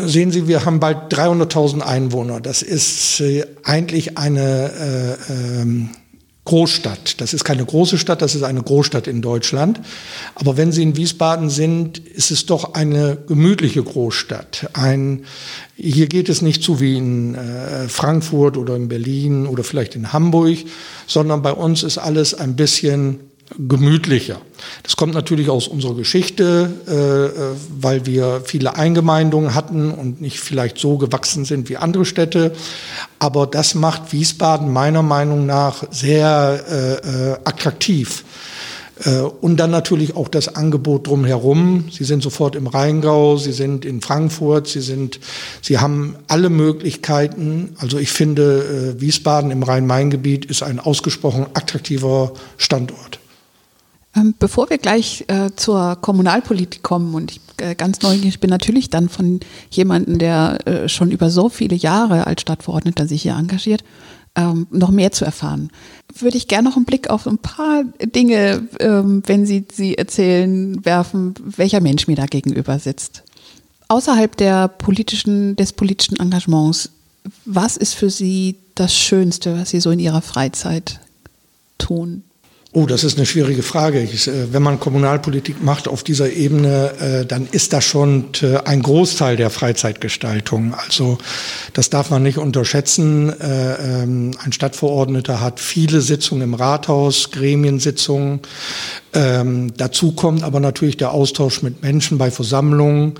sehen 0.06 0.32
Sie, 0.32 0.48
wir 0.48 0.65
haben 0.65 0.80
bald 0.80 1.13
300.000 1.13 1.82
Einwohner. 1.82 2.42
Das 2.42 2.62
ist 2.62 3.20
äh, 3.22 3.46
eigentlich 3.63 4.18
eine 4.18 5.18
äh, 5.30 5.62
ähm, 5.62 5.89
Großstadt. 6.46 7.20
Das 7.22 7.34
ist 7.34 7.44
keine 7.44 7.65
große 7.65 7.98
Stadt, 7.98 8.22
das 8.22 8.36
ist 8.36 8.44
eine 8.44 8.62
Großstadt 8.62 9.08
in 9.08 9.24
Deutschland. 9.24 9.82
Aber 10.36 10.58
wenn 10.58 10.72
Sie 10.72 10.84
in 10.84 10.96
Wiesbaden 10.96 11.50
sind, 11.50 11.98
ist 11.98 12.30
es 12.30 12.46
doch 12.46 12.75
eine 12.75 13.18
gemütliche 13.27 13.82
Großstadt. 13.82 14.70
Ein, 14.74 15.25
hier 15.75 16.08
geht 16.08 16.30
es 16.30 16.44
nicht 16.44 16.62
zu 16.62 16.80
wie 16.80 16.98
in 16.98 17.34
äh, 17.34 17.88
Frankfurt 17.88 18.58
oder 18.58 18.75
in 18.75 18.88
Berlin 18.88 19.48
oder 19.48 19.63
vielleicht 19.63 19.96
in 19.96 20.13
Hamburg, 20.13 20.60
sondern 21.08 21.42
bei 21.42 21.51
uns 21.51 21.82
ist 21.82 21.98
alles 21.98 22.36
ein 22.36 22.56
bisschen 22.56 23.22
gemütlicher. 23.58 24.42
Das 24.84 24.96
kommt 24.96 25.14
natürlich 25.14 25.50
aus 25.50 25.68
unserer 25.68 25.96
Geschichte, 25.96 26.72
äh, 26.88 26.94
äh, 26.94 27.56
weil 27.80 28.06
wir 28.06 28.42
viele 28.44 28.75
Eingemeindungen 28.75 29.54
hatten 29.54 29.92
und 29.92 30.20
nicht 30.20 30.40
vielleicht 30.40 30.80
so 30.80 30.98
gewachsen 30.98 31.46
sind 31.46 31.70
wie 31.70 31.78
andere 31.78 32.06
Städte. 32.06 32.54
Aber 33.20 33.46
das 33.46 33.75
macht 33.75 34.14
Wiesbaden 34.14 34.72
meiner 34.72 35.04
Meinung 35.04 35.46
nach 35.46 35.84
sehr 35.92 36.64
äh, 36.70 37.34
äh 37.34 37.38
attraktiv. 37.46 38.24
Äh, 39.04 39.20
und 39.20 39.58
dann 39.58 39.70
natürlich 39.70 40.16
auch 40.16 40.28
das 40.28 40.56
Angebot 40.56 41.06
drumherum. 41.06 41.90
Sie 41.92 42.04
sind 42.04 42.24
sofort 42.24 42.56
im 42.56 42.66
Rheingau, 42.66 43.38
Sie 43.38 43.52
sind 43.52 43.86
in 43.86 44.02
Frankfurt, 44.02 44.68
Sie 44.68 44.82
sind, 44.82 45.20
Sie 45.62 45.78
haben 45.78 46.16
alle 46.28 46.50
Möglichkeiten. 46.50 47.75
Also 47.78 48.00
ich 48.00 48.12
finde, 48.12 48.96
Wiesbaden 49.00 49.52
im 49.52 49.62
Rhein-Main-Gebiet 49.62 50.46
ist 50.46 50.64
ein 50.64 50.80
ausgesprochen 50.80 51.46
attraktiver 51.54 52.34
Standort. 52.58 53.20
Ähm, 54.15 54.34
bevor 54.39 54.69
wir 54.69 54.77
gleich 54.77 55.25
äh, 55.27 55.50
zur 55.55 55.98
Kommunalpolitik 55.98 56.84
kommen 56.84 57.13
und 57.13 57.31
ich 57.31 57.41
äh, 57.57 57.75
ganz 57.75 58.01
neugierig 58.01 58.39
bin, 58.39 58.50
natürlich 58.50 58.89
dann 58.89 59.10
von 59.10 59.41
jemandem, 59.69 60.19
der 60.19 60.65
äh, 60.65 60.89
schon 60.89 61.12
über 61.12 61.29
so 61.29 61.50
viele 61.50 61.75
Jahre 61.75 62.25
als 62.27 62.41
Stadtverordneter 62.41 63.07
sich 63.07 63.24
hier 63.24 63.36
engagiert, 63.36 63.84
ähm, 64.36 64.67
noch 64.69 64.91
mehr 64.91 65.12
zu 65.12 65.25
erfahren, 65.25 65.69
würde 66.17 66.38
ich 66.38 66.48
gerne 66.48 66.69
noch 66.69 66.75
einen 66.75 66.86
Blick 66.86 67.10
auf 67.10 67.27
ein 67.27 67.38
paar 67.38 67.84
Dinge, 68.03 68.67
ähm, 68.79 69.24
wenn 69.25 69.45
Sie 69.45 69.65
sie 69.72 69.98
erzählen, 69.98 70.84
werfen, 70.86 71.36
welcher 71.39 71.81
Mensch 71.81 72.07
mir 72.07 72.15
da 72.15 72.25
gegenüber 72.25 72.79
sitzt. 72.79 73.24
Außerhalb 73.88 74.36
der 74.36 74.67
politischen, 74.67 75.55
des 75.55 75.74
politischen 75.74 76.17
Engagements, 76.17 76.89
was 77.45 77.77
ist 77.77 77.93
für 77.93 78.10
Sie 78.10 78.57
das 78.75 78.95
Schönste, 78.95 79.57
was 79.57 79.69
Sie 79.69 79.79
so 79.79 79.91
in 79.91 80.00
Ihrer 80.00 80.22
Freizeit 80.22 81.00
tun? 81.77 82.24
Oh, 82.77 82.86
das 82.86 83.05
ist 83.05 83.15
eine 83.15 83.25
schwierige 83.25 83.63
Frage. 83.63 84.01
Äh, 84.01 84.51
wenn 84.51 84.62
man 84.62 84.82
Kommunalpolitik 84.82 85.63
macht 85.63 85.88
auf 85.88 86.03
dieser 86.03 86.34
Ebene, 86.34 86.91
äh, 87.00 87.25
dann 87.25 87.48
ist 87.50 87.72
das 87.72 87.86
schon 87.86 88.25
äh, 88.41 88.58
ein 88.65 88.82
Großteil 88.82 89.38
der 89.38 89.50
Freizeitgestaltung. 89.50 90.74
Also 90.74 91.17
das 91.72 91.89
darf 91.89 92.10
man 92.10 92.22
nicht 92.22 92.38
unterschätzen. 92.38 93.34
Ähm, 93.39 94.32
ein 94.44 94.51
Stadtverordneter 94.51 95.39
hat 95.39 95.62
viele 95.62 96.01
Sitzungen 96.01 96.44
im 96.44 96.53
Rathaus, 96.53 97.32
Gremiensitzungen. 97.32 98.41
Ähm, 99.13 99.72
dazu 99.77 100.12
kommt 100.12 100.44
aber 100.44 100.60
natürlich 100.60 100.98
der 100.98 101.12
Austausch 101.12 101.62
mit 101.62 101.82
Menschen 101.82 102.17
bei 102.17 102.29
Versammlungen 102.29 103.13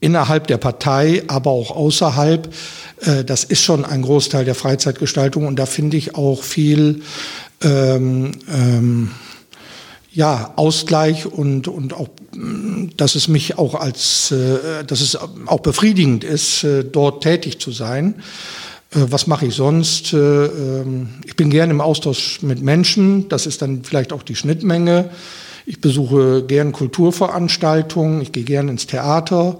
innerhalb 0.00 0.46
der 0.48 0.58
Partei, 0.58 1.22
aber 1.28 1.50
auch 1.50 1.70
außerhalb. 1.70 2.52
Das 3.26 3.44
ist 3.44 3.62
schon 3.62 3.84
ein 3.84 4.02
Großteil 4.02 4.44
der 4.44 4.54
Freizeitgestaltung 4.54 5.46
und 5.46 5.56
da 5.56 5.66
finde 5.66 5.96
ich 5.96 6.14
auch 6.14 6.42
viel 6.42 7.02
ähm, 7.62 8.32
ähm, 8.48 9.10
ja, 10.12 10.54
Ausgleich 10.56 11.26
und, 11.26 11.68
und 11.68 11.92
auch, 11.92 12.08
dass 12.96 13.14
es 13.14 13.28
mich 13.28 13.58
auch 13.58 13.74
als, 13.74 14.30
äh, 14.30 14.84
dass 14.84 15.00
es 15.00 15.16
auch 15.16 15.60
befriedigend 15.60 16.24
ist, 16.24 16.64
äh, 16.64 16.84
dort 16.84 17.22
tätig 17.22 17.60
zu 17.60 17.70
sein. 17.70 18.14
Äh, 18.92 19.06
was 19.10 19.26
mache 19.26 19.46
ich 19.46 19.54
sonst? 19.54 20.12
Äh, 20.12 20.16
ähm, 20.16 21.08
ich 21.24 21.36
bin 21.36 21.50
gerne 21.50 21.72
im 21.72 21.80
Austausch 21.80 22.40
mit 22.42 22.62
Menschen. 22.62 23.28
Das 23.28 23.46
ist 23.46 23.62
dann 23.62 23.84
vielleicht 23.84 24.12
auch 24.12 24.22
die 24.22 24.36
Schnittmenge. 24.36 25.10
Ich 25.66 25.80
besuche 25.80 26.44
gern 26.44 26.72
Kulturveranstaltungen. 26.72 28.22
Ich 28.22 28.32
gehe 28.32 28.44
gern 28.44 28.68
ins 28.68 28.86
Theater. 28.86 29.58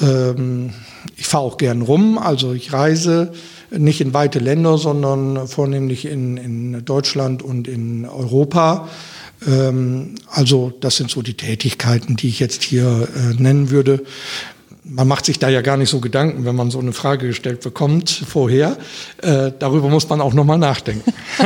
Ähm, 0.00 0.74
ich 1.16 1.26
fahre 1.26 1.44
auch 1.44 1.56
gern 1.56 1.82
rum. 1.82 2.18
Also 2.18 2.52
ich 2.52 2.72
reise 2.72 3.32
nicht 3.76 4.00
in 4.00 4.14
weite 4.14 4.38
Länder, 4.38 4.78
sondern 4.78 5.46
vornehmlich 5.48 6.04
in, 6.06 6.36
in 6.36 6.84
Deutschland 6.84 7.42
und 7.42 7.68
in 7.68 8.06
Europa. 8.06 8.88
Ähm, 9.46 10.14
also 10.28 10.72
das 10.80 10.96
sind 10.96 11.10
so 11.10 11.22
die 11.22 11.34
Tätigkeiten, 11.34 12.16
die 12.16 12.28
ich 12.28 12.40
jetzt 12.40 12.62
hier 12.62 13.08
äh, 13.14 13.34
nennen 13.40 13.70
würde. 13.70 14.02
Man 14.84 15.06
macht 15.06 15.26
sich 15.26 15.38
da 15.38 15.48
ja 15.48 15.60
gar 15.60 15.76
nicht 15.76 15.90
so 15.90 16.00
Gedanken, 16.00 16.44
wenn 16.44 16.56
man 16.56 16.70
so 16.70 16.80
eine 16.80 16.92
Frage 16.92 17.28
gestellt 17.28 17.60
bekommt 17.60 18.10
vorher. 18.10 18.76
Äh, 19.22 19.52
darüber 19.58 19.88
muss 19.88 20.08
man 20.08 20.20
auch 20.20 20.34
nochmal 20.34 20.58
nachdenken. 20.58 21.12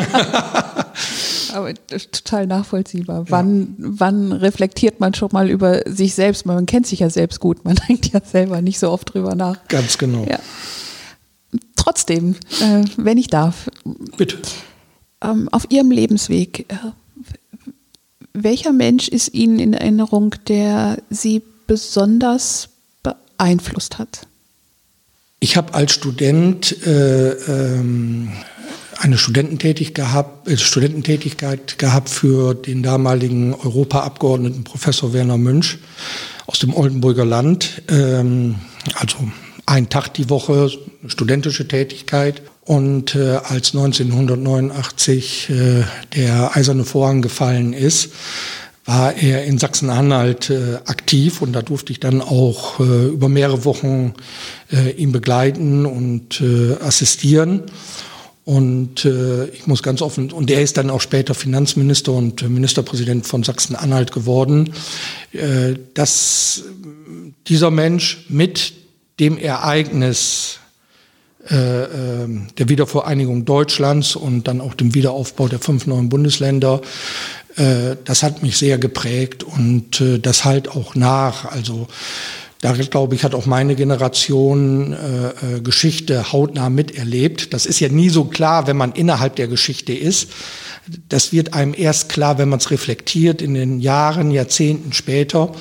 Aber 1.53 1.73
total 1.87 2.47
nachvollziehbar. 2.47 3.21
Ja. 3.21 3.25
Wann, 3.29 3.75
wann 3.79 4.33
reflektiert 4.33 5.01
man 5.01 5.15
schon 5.15 5.31
mal 5.33 5.49
über 5.49 5.83
sich 5.87 6.15
selbst? 6.15 6.45
Man 6.45 6.67
kennt 6.67 6.87
sich 6.87 7.01
ja 7.01 7.09
selbst 7.09 7.41
gut, 7.41 7.65
man 7.65 7.77
denkt 7.89 8.13
ja 8.13 8.21
selber 8.25 8.63
nicht 8.63 8.79
so 8.79 8.91
oft 8.91 9.15
drüber 9.15 9.35
nach. 9.35 9.67
Ganz 9.69 9.97
genau. 9.97 10.27
Ja 10.29 10.39
trotzdem, 11.87 12.35
äh, 12.61 12.85
wenn 12.97 13.17
ich 13.17 13.29
darf. 13.29 13.71
Bitte. 14.17 14.39
Ähm, 15.23 15.49
auf 15.53 15.71
Ihrem 15.71 15.91
Lebensweg, 15.91 16.67
äh, 16.69 16.75
welcher 18.33 18.73
Mensch 18.73 19.09
ist 19.09 19.33
Ihnen 19.33 19.61
in 19.61 19.73
Erinnerung, 19.73 20.35
der 20.49 20.99
Sie 21.11 21.43
besonders 21.67 22.69
beeinflusst 23.03 23.99
hat? 23.99 24.27
Ich 25.39 25.57
habe 25.57 25.75
als 25.75 25.93
Student 25.93 26.87
äh, 26.87 27.31
ähm, 27.31 28.33
eine 28.99 29.17
Studententätigkeit 29.17 29.95
gehabt, 29.95 30.49
äh, 30.49 30.57
Studententätigkeit 30.57 31.79
gehabt 31.79 32.09
für 32.09 32.55
den 32.55 32.83
damaligen 32.83 33.55
Europaabgeordneten 33.55 34.65
Professor 34.65 35.13
Werner 35.13 35.39
Münch 35.39 35.79
aus 36.47 36.59
dem 36.59 36.75
Oldenburger 36.75 37.25
Land. 37.25 37.83
Ähm, 37.89 38.57
also 38.95 39.19
ein 39.67 39.89
Tag 39.89 40.15
die 40.15 40.31
Woche, 40.31 40.71
studentische 41.07 41.69
Tätigkeit. 41.69 42.43
Und 42.65 43.15
äh, 43.15 43.37
als 43.45 43.75
1989 43.75 45.51
äh, 45.51 45.85
der 46.17 46.57
eiserne 46.57 46.85
Vorhang 46.85 47.23
gefallen 47.23 47.73
ist, 47.73 48.11
war 48.85 49.17
er 49.17 49.45
in 49.45 49.59
Sachsen-Anhalt 49.59 50.51
äh, 50.51 50.77
aktiv 50.87 51.43
und 51.43 51.53
da 51.53 51.63
durfte 51.63 51.93
ich 51.93 52.01
dann 52.01 52.21
auch 52.21 52.81
äh, 52.81 53.07
über 53.09 53.29
mehrere 53.29 53.65
Wochen 53.65 54.15
äh, 54.73 54.91
ihn 54.93 55.13
begleiten 55.13 55.87
und 55.87 56.41
äh, 56.41 56.75
assistieren. 56.81 57.63
Und 58.45 59.05
äh, 59.05 59.47
ich 59.47 59.67
muss 59.67 59.83
ganz 59.83 60.03
offen, 60.03 60.31
und 60.31 60.53
er 60.53 60.63
ist 60.63 60.77
dann 60.77 60.89
auch 60.91 61.01
später 61.01 61.35
Finanzminister 61.35 62.13
und 62.13 62.49
Ministerpräsident 62.49 63.27
von 63.27 63.43
Sachsen-Anhalt 63.43 64.13
geworden, 64.13 64.73
äh, 65.33 65.75
dass 65.95 66.63
dieser 67.49 67.73
Mensch 67.73 68.27
mit 68.29 68.86
dem 69.19 69.39
Ereignis 69.39 70.59
äh, 71.49 71.55
ähm, 71.55 72.49
der 72.59 72.69
Wiedervereinigung 72.69 73.45
Deutschlands 73.45 74.17
und 74.17 74.49
dann 74.49 74.61
auch 74.61 74.75
dem 74.75 74.95
Wiederaufbau 74.95 75.49
der 75.49 75.61
fünf 75.61 75.87
neuen 75.87 76.09
Bundesländer, 76.09 76.81
äh, 77.57 77.97
das 78.05 78.23
hat 78.23 78.43
mich 78.43 78.59
sehr 78.59 78.79
geprägt 78.79 79.43
und 79.43 80.01
äh, 80.01 80.19
das 80.19 80.45
halt 80.45 80.69
auch 80.69 80.95
nach. 80.95 81.45
Also 81.47 81.87
da 82.61 82.73
glaube 82.73 83.15
ich, 83.15 83.23
hat 83.23 83.35
auch 83.35 83.47
meine 83.47 83.77
Generation 83.77 84.93
äh, 84.93 85.61
Geschichte 85.61 86.33
hautnah 86.33 86.69
miterlebt. 86.69 87.53
Das 87.55 87.67
ist 87.67 87.81
ja 87.81 87.89
nie 87.89 88.09
so 88.09 88.25
klar, 88.25 88.67
wenn 88.67 88.77
man 88.77 88.93
innerhalb 88.93 89.37
der 89.37 89.47
Geschichte 89.47 89.93
ist. 89.93 90.31
Das 91.09 91.33
wird 91.33 91.55
einem 91.55 91.75
erst 91.77 92.09
klar, 92.09 92.39
wenn 92.39 92.49
man 92.49 92.59
es 92.59 92.71
reflektiert 92.71 93.43
in 93.43 93.55
den 93.55 93.81
Jahren, 93.81 94.31
Jahrzehnten 94.31 94.93
später. 94.93 95.53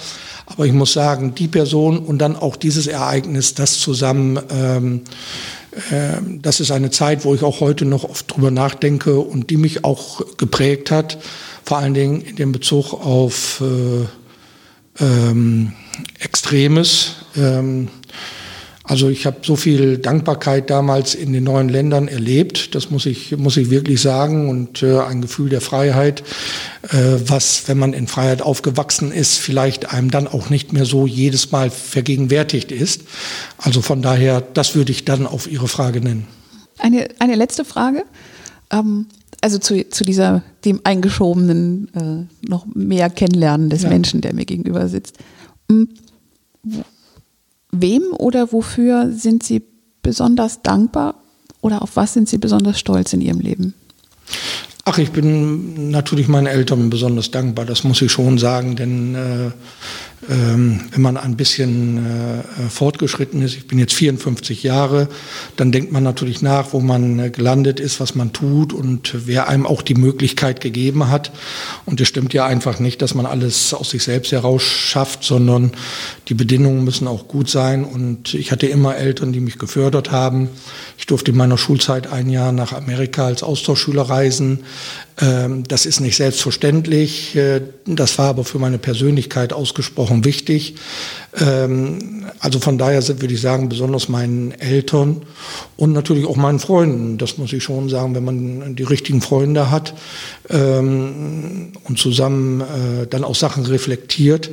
Aber 0.46 0.66
ich 0.66 0.74
muss 0.74 0.94
sagen, 0.94 1.34
die 1.36 1.48
Person 1.48 1.98
und 2.00 2.20
dann 2.20 2.36
auch 2.36 2.56
dieses 2.56 2.88
Ereignis, 2.88 3.56
das 3.56 3.80
zusammen, 3.80 4.40
ähm, 4.50 5.02
äh, 5.92 6.18
das 6.42 6.60
ist 6.60 6.72
eine 6.72 6.92
Zeit, 6.92 7.26
wo 7.26 7.34
ich 7.34 7.44
auch 7.44 7.60
heute 7.62 7.86
noch 7.86 8.04
oft 8.04 8.34
drüber 8.34 8.52
nachdenke 8.52 9.20
und 9.20 9.50
die 9.50 9.58
mich 9.58 9.84
auch 9.84 10.38
geprägt 10.38 10.92
hat, 10.92 11.18
vor 11.64 11.78
allen 11.80 11.94
Dingen 11.94 12.22
in 12.22 12.36
dem 12.36 12.52
Bezug 12.52 12.94
auf 12.94 13.62
äh, 13.62 15.04
ähm, 15.04 15.74
Extremes. 16.20 17.16
Ähm, 17.36 17.90
also 18.88 19.10
ich 19.10 19.26
habe 19.26 19.38
so 19.42 19.56
viel 19.56 19.98
Dankbarkeit 19.98 20.70
damals 20.70 21.16
in 21.16 21.34
den 21.34 21.44
neuen 21.44 21.70
Ländern 21.70 22.08
erlebt, 22.08 22.76
das 22.76 22.92
muss 22.92 23.06
ich, 23.08 23.36
muss 23.36 23.58
ich 23.58 23.72
wirklich 23.72 24.02
sagen, 24.02 24.50
und 24.50 24.84
äh, 24.84 25.00
ein 25.00 25.22
Gefühl 25.22 25.50
der 25.50 25.62
Freiheit, 25.62 26.22
äh, 26.84 26.98
was, 27.26 27.68
wenn 27.68 27.80
man 27.80 27.94
in 27.94 28.08
Freiheit 28.08 28.44
aufgewachsen 28.44 29.12
ist, 29.12 29.38
vielleicht 29.38 29.92
einem 29.92 30.12
dann 30.12 30.28
auch 30.28 30.50
nicht 30.52 30.72
mehr 30.72 30.86
so 30.86 31.08
jedes 31.08 31.52
Mal 31.52 31.72
vergegenwärtigt 31.72 32.72
ist. 32.72 33.02
Also 33.58 33.82
von 33.82 34.04
daher, 34.04 34.42
das 34.42 34.76
würde 34.76 34.92
ich 34.92 35.04
dann 35.04 35.26
auf 35.26 35.52
Ihre 35.52 35.68
Frage 35.68 36.02
nennen. 36.02 36.28
Eine, 36.78 37.08
eine 37.20 37.36
letzte 37.36 37.66
Frage. 37.66 38.04
Ähm, 38.72 39.08
also 39.42 39.58
zu, 39.58 39.90
zu 39.90 40.04
dieser, 40.04 40.44
dem 40.64 40.82
eingeschobenen, 40.84 41.90
äh, 41.96 42.48
noch 42.48 42.66
mehr 42.74 43.10
Kennenlernen 43.10 43.70
des 43.70 43.84
ja. 43.84 43.90
Menschen, 43.90 44.22
der 44.22 44.34
mir 44.34 44.46
gegenüber 44.46 44.88
sitzt. 44.88 45.18
Hm, 45.70 45.90
wem 47.82 48.04
oder 48.18 48.52
wofür 48.52 49.12
sind 49.12 49.44
Sie 49.44 49.64
besonders 50.02 50.62
dankbar 50.62 51.16
oder 51.62 51.82
auf 51.82 51.96
was 51.96 52.14
sind 52.14 52.30
Sie 52.30 52.38
besonders 52.38 52.80
stolz 52.80 53.14
in 53.14 53.22
Ihrem 53.22 53.40
Leben? 53.40 53.74
Ach, 54.88 55.00
ich 55.00 55.12
bin 55.12 55.90
natürlich 55.90 56.28
meinen 56.28 56.46
Eltern 56.46 56.92
besonders 56.92 57.32
dankbar, 57.32 57.66
das 57.66 57.84
muss 57.84 58.02
ich 58.04 58.12
schon 58.12 58.38
sagen, 58.38 58.76
denn 58.76 59.16
äh, 59.16 59.52
ähm, 60.30 60.82
wenn 60.92 61.02
man 61.02 61.18
ein 61.18 61.36
bisschen 61.36 61.98
äh, 61.98 62.70
fortgeschritten 62.70 63.42
ist, 63.42 63.56
ich 63.56 63.68
bin 63.68 63.78
jetzt 63.78 63.94
54 63.94 64.64
Jahre, 64.64 65.08
dann 65.56 65.72
denkt 65.72 65.92
man 65.92 66.04
natürlich 66.04 66.42
nach, 66.42 66.74
wo 66.74 66.80
man 66.80 67.20
äh, 67.20 67.30
gelandet 67.30 67.80
ist, 67.80 68.00
was 68.00 68.16
man 68.16 68.34
tut 68.34 68.74
und 68.74 69.28
wer 69.28 69.48
einem 69.48 69.68
auch 69.68 69.82
die 69.82 69.94
Möglichkeit 69.94 70.62
gegeben 70.62 71.10
hat. 71.10 71.32
Und 71.86 72.02
es 72.02 72.08
stimmt 72.08 72.34
ja 72.34 72.46
einfach 72.46 72.80
nicht, 72.80 73.02
dass 73.02 73.14
man 73.14 73.26
alles 73.26 73.74
aus 73.74 73.92
sich 73.92 74.04
selbst 74.04 74.32
heraus 74.32 74.64
schafft, 74.64 75.24
sondern 75.24 75.72
die 76.28 76.34
Bedingungen 76.34 76.84
müssen 76.84 77.08
auch 77.08 77.28
gut 77.28 77.50
sein. 77.50 77.84
Und 77.84 78.34
ich 78.34 78.52
hatte 78.52 78.68
immer 78.68 78.96
Eltern, 78.96 79.32
die 79.32 79.40
mich 79.40 79.60
gefördert 79.60 80.12
haben. 80.12 80.50
Ich 80.98 81.06
durfte 81.06 81.32
in 81.32 81.38
meiner 81.38 81.58
Schulzeit 81.58 82.08
ein 82.12 82.30
Jahr 82.30 82.52
nach 82.52 82.74
Amerika 82.74 83.26
als 83.26 83.44
Austauschschüler 83.44 84.04
reisen. 84.04 84.64
Ähm, 85.22 85.64
das 85.68 85.86
ist 85.86 86.00
nicht 86.00 86.16
selbstverständlich. 86.16 87.36
Äh, 87.36 87.62
das 87.86 88.18
war 88.18 88.30
aber 88.30 88.44
für 88.44 88.60
meine 88.60 88.80
Persönlichkeit 88.80 89.54
ausgesprochen 89.54 90.05
wichtig. 90.10 90.76
Ähm, 91.38 92.26
also 92.40 92.60
von 92.60 92.78
daher 92.78 93.06
würde 93.08 93.34
ich 93.34 93.42
sagen, 93.42 93.70
besonders 93.70 94.10
meinen 94.10 94.52
Eltern 94.52 95.24
und 95.78 95.92
natürlich 95.94 96.26
auch 96.26 96.36
meinen 96.36 96.60
Freunden. 96.60 97.18
Das 97.18 97.38
muss 97.38 97.52
ich 97.54 97.64
schon 97.64 97.90
sagen, 97.90 98.16
wenn 98.16 98.24
man 98.24 98.76
die 98.76 98.84
richtigen 98.84 99.22
Freunde 99.22 99.72
hat 99.72 99.94
ähm, 100.50 101.74
und 101.84 102.00
zusammen 102.00 102.62
äh, 102.62 103.08
dann 103.10 103.24
auch 103.24 103.36
Sachen 103.36 103.66
reflektiert, 103.66 104.52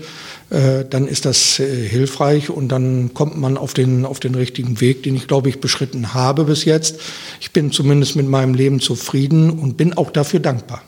äh, 0.51 0.85
dann 0.89 1.07
ist 1.07 1.25
das 1.25 1.57
hilfreich 1.57 2.51
und 2.51 2.69
dann 2.69 3.15
kommt 3.15 3.39
man 3.39 3.57
auf 3.57 3.75
den, 3.75 4.05
auf 4.05 4.21
den 4.21 4.35
richtigen 4.35 4.81
Weg, 4.81 5.03
den 5.03 5.17
ich 5.17 5.29
glaube 5.29 5.49
ich 5.49 5.61
beschritten 5.61 6.15
habe 6.15 6.45
bis 6.45 6.65
jetzt. 6.65 7.01
Ich 7.41 7.53
bin 7.53 7.73
zumindest 7.73 8.17
mit 8.17 8.29
meinem 8.29 8.55
Leben 8.55 8.81
zufrieden 8.81 9.51
und 9.51 9.77
bin 9.77 9.97
auch 9.97 10.11
dafür 10.11 10.41
dankbar. 10.41 10.83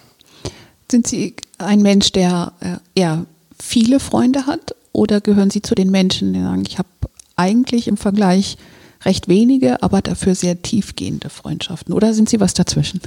Sind 0.91 1.07
Sie 1.07 1.35
ein 1.59 1.83
Mensch, 1.83 2.13
der 2.13 2.53
äh, 2.61 3.01
eher 3.01 3.27
viele 3.65 3.99
Freunde 3.99 4.47
hat 4.47 4.75
oder 4.93 5.21
gehören 5.21 5.51
Sie 5.51 5.63
zu 5.63 5.75
den 5.75 5.91
Menschen, 5.91 6.33
die 6.33 6.41
sagen, 6.41 6.65
ich 6.67 6.79
habe 6.79 6.89
eigentlich 7.35 7.89
im 7.89 7.97
Vergleich 7.97 8.57
recht 9.05 9.29
wenige, 9.29 9.83
aber 9.83 10.03
dafür 10.03 10.35
sehr 10.35 10.63
tiefgehende 10.63 11.31
Freundschaften? 11.31 11.95
Oder 11.95 12.15
sind 12.15 12.29
Sie 12.29 12.41
was 12.41 12.55
dazwischen? 12.55 13.01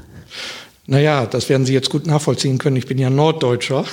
Naja, 0.90 1.26
das 1.26 1.50
werden 1.50 1.66
Sie 1.66 1.74
jetzt 1.74 1.90
gut 1.90 2.08
nachvollziehen 2.08 2.60
können. 2.60 2.78
Ich 2.78 2.86
bin 2.86 2.98
ja 2.98 3.10
Norddeutscher 3.10 3.84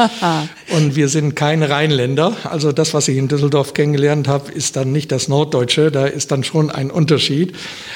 und 0.76 0.94
wir 0.94 1.08
sind 1.08 1.34
keine 1.36 1.70
Rheinländer. 1.70 2.36
Also 2.44 2.70
das, 2.70 2.92
was 2.92 3.08
ich 3.08 3.16
in 3.16 3.28
Düsseldorf 3.28 3.72
kennengelernt 3.72 4.28
habe, 4.28 4.52
ist 4.52 4.76
dann 4.76 4.92
nicht 4.92 5.10
das 5.10 5.28
Norddeutsche. 5.28 5.90
Da 5.90 6.04
ist 6.04 6.32
dann 6.32 6.44
schon 6.44 6.68
ein 6.68 6.90
Unterschied. 6.90 7.54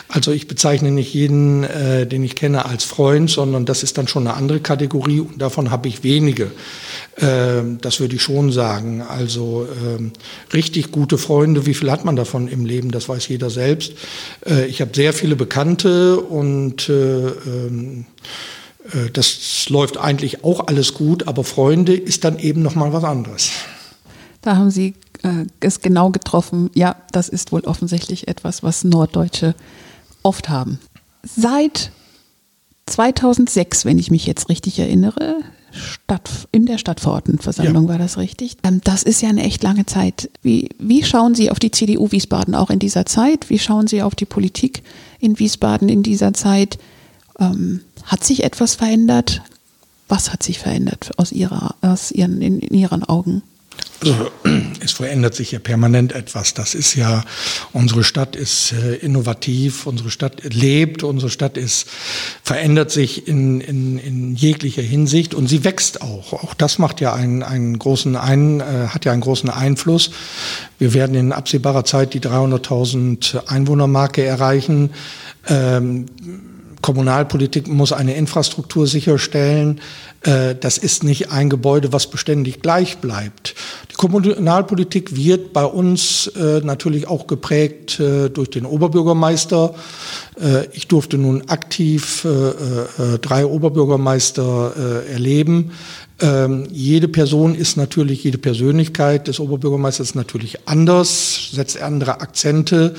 Also 0.09 0.33
ich 0.33 0.49
bezeichne 0.49 0.91
nicht 0.91 1.13
jeden, 1.13 1.63
äh, 1.63 2.07
den 2.07 2.25
ich 2.25 2.37
kenne, 2.37 2.65
als 2.65 2.85
Freund, 2.85 3.29
sondern 3.29 3.67
das 3.67 3.83
ist 3.83 3.99
dann 3.99 4.09
schon 4.09 4.27
eine 4.27 4.35
andere 4.35 4.61
Kategorie 4.61 5.21
und 5.21 5.43
davon 5.43 5.71
habe 5.71 5.89
ich 5.89 6.03
wenige. 6.03 6.51
Ähm, 7.19 7.77
das 7.83 8.01
würde 8.01 8.17
ich 8.17 8.23
schon 8.23 8.51
sagen. 8.51 9.03
Also 9.03 9.69
ähm, 9.85 10.13
richtig 10.55 10.91
gute 10.91 11.19
Freunde, 11.19 11.67
wie 11.67 11.75
viel 11.75 11.91
hat 11.91 12.07
man 12.07 12.17
davon 12.17 12.49
im 12.49 12.65
Leben? 12.65 12.93
Das 12.93 13.11
weiß 13.11 13.29
jeder 13.29 13.51
selbst. 13.51 13.93
Äh, 14.47 14.65
ich 14.69 14.81
habe 14.81 14.93
sehr 14.95 15.13
viele 15.13 15.37
Bekannte 15.37 16.19
und 16.19 16.89
äh, 16.89 17.27
ähm, 17.27 18.07
äh, 18.09 18.18
das 19.13 19.69
läuft 19.69 19.99
eigentlich 19.99 20.45
auch 20.45 20.67
alles 20.67 20.95
gut, 20.95 21.29
aber 21.29 21.45
Freunde 21.45 21.95
ist 21.95 22.25
dann 22.25 22.39
eben 22.39 22.63
noch 22.63 22.75
mal 22.75 22.93
was 22.93 23.05
anderes. 23.05 23.51
Da 24.41 24.57
haben 24.57 24.71
Sie 24.71 24.95
äh, 25.23 25.47
es 25.61 25.81
genau 25.81 26.11
getroffen. 26.11 26.71
Ja, 26.75 26.97
das 27.13 27.29
ist 27.29 27.53
wohl 27.53 27.61
offensichtlich 27.63 28.29
etwas, 28.29 28.63
was 28.63 28.85
Norddeutsche 28.85 29.55
oft 30.23 30.49
haben. 30.49 30.79
Seit 31.23 31.91
2006, 32.87 33.85
wenn 33.85 33.99
ich 33.99 34.11
mich 34.11 34.27
jetzt 34.27 34.49
richtig 34.49 34.79
erinnere, 34.79 35.43
Stadt, 35.71 36.49
in 36.51 36.65
der 36.65 36.79
Stadtverordnetenversammlung 36.79 37.85
ja. 37.85 37.91
war 37.91 37.99
das 37.99 38.17
richtig. 38.17 38.57
Ähm, 38.63 38.81
das 38.85 39.03
ist 39.03 39.21
ja 39.21 39.29
eine 39.29 39.43
echt 39.43 39.63
lange 39.63 39.85
Zeit. 39.87 40.31
Wie, 40.43 40.71
wie 40.79 41.05
schauen 41.05 41.35
Sie 41.35 41.51
auf 41.51 41.59
die 41.59 41.71
CDU 41.71 42.11
Wiesbaden 42.11 42.55
auch 42.55 42.71
in 42.71 42.79
dieser 42.79 43.05
Zeit? 43.05 43.51
Wie 43.51 43.59
schauen 43.59 43.87
Sie 43.87 44.03
auf 44.03 44.15
die 44.15 44.25
Politik 44.25 44.83
in 45.21 45.39
Wiesbaden 45.39 45.89
in 45.89 46.03
dieser 46.03 46.33
Zeit? 46.33 46.79
Ähm, 47.41 47.81
hat 48.05 48.25
sich 48.25 48.45
etwas 48.45 48.75
verändert? 48.75 49.43
Was 50.09 50.33
hat 50.33 50.43
sich 50.43 50.59
verändert 50.59 51.11
aus, 51.17 51.33
ihrer, 51.33 51.75
aus 51.83 52.11
ihren, 52.11 52.41
in, 52.41 52.61
in 52.61 52.75
Ihren 52.75 53.05
Augen? 53.05 53.43
Also, 54.01 54.31
es 54.81 54.93
verändert 54.93 55.35
sich 55.35 55.53
ja 55.53 55.59
permanent 55.59 56.13
etwas. 56.13 56.55
Das 56.55 56.75
ist 56.75 56.95
ja, 56.95 57.25
unsere 57.73 58.05
Stadt 58.05 58.37
ist 58.37 58.73
äh, 58.73 58.95
innovativ, 58.95 59.87
unsere 59.87 60.11
Stadt 60.11 60.43
lebt, 60.55 61.03
unsere 61.03 61.31
Stadt 61.31 61.57
ist, 61.57 61.89
verändert 62.43 62.91
sich 62.91 63.27
in, 63.27 63.61
in, 63.61 63.99
in 63.99 64.35
jeglicher 64.35 64.83
Hinsicht 64.83 65.35
und 65.35 65.49
sie 65.49 65.65
wächst 65.65 66.01
auch. 66.01 66.33
Auch 66.33 66.55
das 66.55 66.79
macht 66.79 67.01
ja 67.01 67.13
einen, 67.13 67.43
einen 67.43 67.79
großen 67.79 68.17
ein, 68.17 68.61
äh, 68.61 68.89
hat 68.89 69.05
ja 69.05 69.13
einen 69.13 69.21
großen 69.21 69.51
Einfluss. 69.51 70.11
Wir 70.79 70.95
werden 70.95 71.17
in 71.17 71.33
absehbarer 71.33 71.85
Zeit 71.85 72.15
die 72.15 72.21
300.000 72.21 73.47
Einwohnermarke 73.47 74.25
erreichen. 74.25 74.91
Ähm, 75.49 76.07
Kommunalpolitik 76.83 77.69
muss 77.69 77.93
eine 77.93 78.15
Infrastruktur 78.15 78.87
sicherstellen. 78.87 79.81
Äh, 80.23 80.55
das 80.55 80.79
ist 80.79 81.05
nicht 81.05 81.31
ein 81.31 81.51
Gebäude, 81.51 81.93
was 81.93 82.09
beständig 82.09 82.63
gleich 82.63 82.99
bleibt. 82.99 83.55
Die 83.91 83.95
Kommunalpolitik 83.95 85.17
wird 85.17 85.53
bei 85.53 85.65
uns 85.65 86.29
äh, 86.29 86.61
natürlich 86.61 87.09
auch 87.09 87.27
geprägt 87.27 87.99
äh, 88.01 88.29
durch 88.29 88.51
den 88.51 88.65
Oberbürgermeister. 88.65 89.75
Ich 90.73 90.87
durfte 90.87 91.19
nun 91.19 91.49
aktiv 91.49 92.27
drei 93.23 93.45
Oberbürgermeister 93.45 95.05
erleben. 95.11 95.73
Ähm, 96.21 96.67
jede 96.73 97.07
Person 97.07 97.55
ist 97.55 97.77
natürlich, 97.77 98.25
jede 98.25 98.39
Persönlichkeit 98.39 99.29
des 99.29 99.39
Oberbürgermeisters 99.39 100.09
ist 100.09 100.15
natürlich 100.17 100.69
anders, 100.69 101.51
setzt 101.53 101.81
andere 101.81 102.21
Akzente 102.21 102.97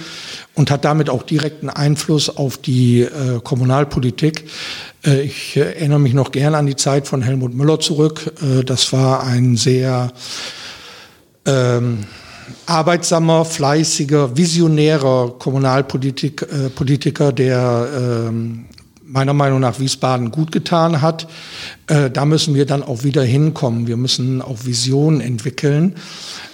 und 0.56 0.71
hat 0.71 0.86
damit 0.86 1.10
auch 1.10 1.23
direkten 1.23 1.69
Einfluss 1.69 2.30
auf 2.30 2.58
die 2.58 3.02
äh, 3.02 3.41
Kommunalpolitik. 3.43 4.45
Äh, 5.06 5.23
ich 5.23 5.58
erinnere 5.58 5.99
mich 5.99 6.13
noch 6.13 6.32
gern 6.32 6.56
an 6.56 6.65
die 6.65 6.78
Zeit 6.78 7.08
von 7.08 7.21
Helmut 7.21 7.54
Müller 7.54 7.82
zurück. 7.82 8.34
Äh, 8.41 8.63
das 8.63 8.93
war 8.93 9.25
ein 9.25 9.58
sehr 9.58 10.13
ähm, 11.45 12.06
arbeitsamer, 12.65 13.45
fleißiger, 13.45 14.35
visionärer 14.35 15.35
Kommunalpolitiker, 15.39 17.29
äh, 17.29 17.33
der 17.33 17.88
ähm, 18.27 18.65
meiner 19.09 19.33
Meinung 19.33 19.59
nach 19.59 19.79
Wiesbaden 19.79 20.31
gut 20.31 20.51
getan 20.51 21.01
hat. 21.01 21.27
Äh, 21.88 22.12
da 22.12 22.25
müssen 22.25 22.53
wir 22.53 22.65
dann 22.65 22.83
auch 22.83 23.03
wieder 23.03 23.23
hinkommen. 23.23 23.88
Wir 23.88 23.97
müssen 23.97 24.41
auch 24.41 24.65
Visionen 24.65 25.19
entwickeln. 25.19 25.95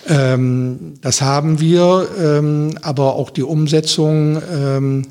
Ähm, 0.08 0.94
das 1.02 1.22
haben 1.22 1.60
wir, 1.60 2.08
ähm, 2.20 2.78
aber 2.82 3.16
auch 3.16 3.30
die 3.30 3.44
Umsetzung, 3.44 4.42
ähm, 4.52 5.02
äh, 5.02 5.06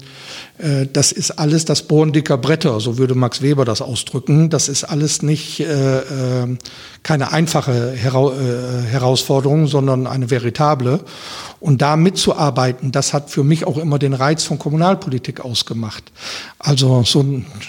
das 0.93 1.11
ist 1.11 1.33
alles 1.33 1.65
das 1.65 1.83
Bohren 1.83 2.13
dicker 2.13 2.39
Bretter, 2.39 2.79
so 2.79 2.97
würde 2.97 3.17
Max 3.17 3.43
Weber 3.43 3.65
das 3.65 3.83
ausdrücken. 3.83 4.51
Das 4.51 4.69
ist 4.69 4.85
alles 4.85 5.23
nicht 5.23 5.59
äh, 5.61 5.99
äh, 5.99 6.57
keine 7.03 7.33
einfache 7.33 7.91
Hera 7.91 8.33
äh, 8.33 8.83
Herausforderung, 8.83 9.67
sondern 9.67 10.07
eine 10.07 10.31
veritable. 10.31 11.01
Und 11.61 11.81
da 11.83 11.97
mitzuarbeiten, 11.97 12.93
das 12.93 13.13
hat 13.13 13.31
für 13.31 13.45
mich 13.45 13.67
auch 13.67 13.79
immer 13.79 13.99
den 13.99 14.13
Reiz 14.13 14.45
von 14.45 14.59
Kommunalpolitik 14.59 15.41
ausgemacht. 15.41 16.13
Also 16.59 17.03
so 17.05 17.25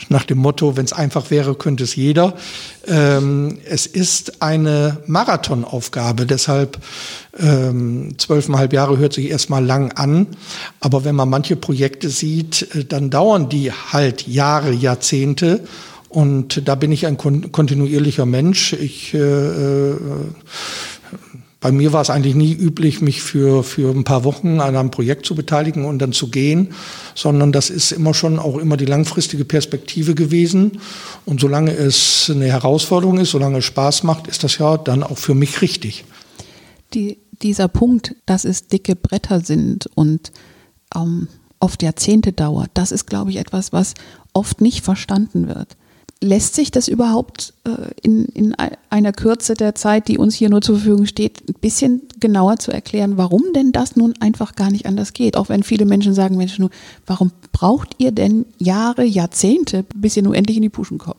nach 0.10 0.26
dem 0.26 0.40
Motto, 0.40 0.76
wenn 0.76 0.86
es 0.86 0.94
einfach 0.94 1.32
wäre, 1.32 1.56
könnte 1.56 1.84
es 1.84 1.96
jeder. 1.96 2.34
Ähm, 2.88 3.58
es 3.66 3.86
ist 3.86 4.42
eine 4.42 4.98
Marathonaufgabe, 5.08 6.26
deshalb 6.26 6.78
ähm, 7.38 8.18
zwölfeinhalb 8.18 8.74
Jahre 8.74 8.98
hört 8.98 9.14
sich 9.14 9.30
erstmal 9.30 9.64
lang 9.64 9.92
an. 9.94 10.28
Aber 10.80 11.06
wenn 11.06 11.16
man 11.16 11.30
manche 11.30 11.56
Projekte 11.56 12.10
sieht, 12.10 12.76
äh, 12.76 12.86
dann 12.86 13.10
dauern 13.10 13.50
die 13.50 13.72
halt 13.72 14.28
Jahre, 14.28 14.72
Jahrzehnte. 14.72 15.62
Und 16.10 16.68
da 16.68 16.76
bin 16.76 16.94
ich 16.94 17.08
ein 17.08 17.18
kontinuierlicher 17.18 18.26
Mensch. 18.26 18.72
Ich 18.72 19.14
äh, 19.14 19.18
äh 19.20 19.96
bei 21.66 21.72
mir 21.72 21.94
war 21.94 22.04
es 22.04 22.12
eigentlich 22.12 22.36
nie 22.36 22.54
üblich, 22.54 23.02
mich 23.02 23.24
für, 23.24 23.64
für 23.64 23.90
ein 23.90 24.04
paar 24.04 24.24
Wochen 24.24 24.60
an 24.60 24.76
einem 24.76 24.92
Projekt 24.92 25.26
zu 25.26 25.34
beteiligen 25.34 25.86
und 25.86 25.98
dann 25.98 26.14
zu 26.14 26.30
gehen, 26.30 26.76
sondern 27.16 27.52
das 27.52 27.72
ist 27.72 27.92
immer 27.92 28.14
schon 28.14 28.38
auch 28.38 28.60
immer 28.60 28.78
die 28.78 28.86
langfristige 28.86 29.46
Perspektive 29.46 30.14
gewesen. 30.14 30.80
Und 31.26 31.42
solange 31.42 31.72
es 31.72 32.30
eine 32.32 32.46
Herausforderung 32.46 33.18
ist, 33.18 33.32
solange 33.32 33.58
es 33.58 33.66
Spaß 33.66 34.04
macht, 34.04 34.28
ist 34.28 34.44
das 34.44 34.60
ja 34.60 34.78
dann 34.78 35.02
auch 35.02 35.18
für 35.18 35.34
mich 35.34 35.64
richtig. 35.64 36.06
Die, 36.94 37.18
dieser 37.42 37.68
Punkt, 37.68 38.14
dass 38.28 38.46
es 38.46 38.68
dicke 38.68 38.96
Bretter 38.96 39.40
sind 39.40 39.90
und 39.96 40.32
ähm, 40.96 41.30
oft 41.60 41.82
Jahrzehnte 41.82 42.32
dauert, 42.32 42.70
das 42.76 42.92
ist, 42.92 43.08
glaube 43.08 43.32
ich, 43.32 43.38
etwas, 43.38 43.74
was 43.74 43.96
oft 44.34 44.62
nicht 44.62 44.86
verstanden 44.86 45.48
wird. 45.48 45.78
Lässt 46.22 46.56
sich 46.56 46.72
das 46.72 46.88
überhaupt 46.88 47.54
äh, 47.66 47.92
in, 48.02 48.26
in 48.26 48.56
einer 48.90 49.12
Kürze 49.14 49.54
der 49.54 49.76
Zeit, 49.76 50.08
die 50.08 50.18
uns 50.18 50.36
hier 50.36 50.50
nur 50.50 50.62
zur 50.62 50.78
Verfügung 50.78 51.06
steht, 51.06 51.48
ein 51.48 51.56
bisschen 51.60 52.02
genauer 52.20 52.58
zu 52.58 52.72
erklären, 52.72 53.18
warum 53.18 53.44
denn 53.54 53.72
das 53.72 53.96
nun 53.96 54.14
einfach 54.20 54.56
gar 54.56 54.72
nicht 54.72 54.86
anders 54.86 55.14
geht? 55.14 55.38
Auch 55.38 55.50
wenn 55.50 55.64
viele 55.64 55.86
Menschen 55.86 56.14
sagen, 56.14 56.38
Mensch, 56.38 56.58
nur, 56.58 56.70
warum 57.06 57.32
braucht 57.52 57.96
ihr 57.98 58.12
denn 58.12 58.46
Jahre, 58.58 59.04
Jahrzehnte, 59.04 59.86
bis 59.94 60.18
ihr 60.18 60.24
nun 60.24 60.34
endlich 60.34 60.58
in 60.58 60.64
die 60.64 60.70
Puschen 60.70 60.98
kommt? 60.98 61.18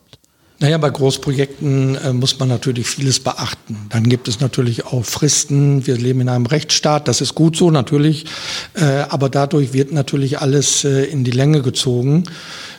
Naja, 0.59 0.79
bei 0.79 0.89
Großprojekten 0.89 1.97
äh, 1.97 2.13
muss 2.15 2.39
man 2.39 2.49
natürlich 2.49 2.87
vieles 2.87 3.21
beachten. 3.21 3.77
Dann 3.91 4.09
gibt 4.09 4.27
es 4.27 4.41
natürlich 4.41 4.87
auch 4.87 5.05
Fristen. 5.05 5.87
Wir 5.87 5.99
leben 5.99 6.23
in 6.23 6.31
einem 6.31 6.47
Rechtsstaat, 6.47 7.09
das 7.09 7.21
ist 7.21 7.35
gut 7.35 7.57
so 7.59 7.71
natürlich, 7.71 8.25
äh, 8.73 8.85
aber 9.11 9.29
dadurch 9.29 9.75
wird 9.75 9.93
natürlich 9.93 10.41
alles 10.41 10.85
äh, 10.85 11.05
in 11.05 11.25
die 11.25 11.31
Länge 11.31 11.61
gezogen. 11.61 12.25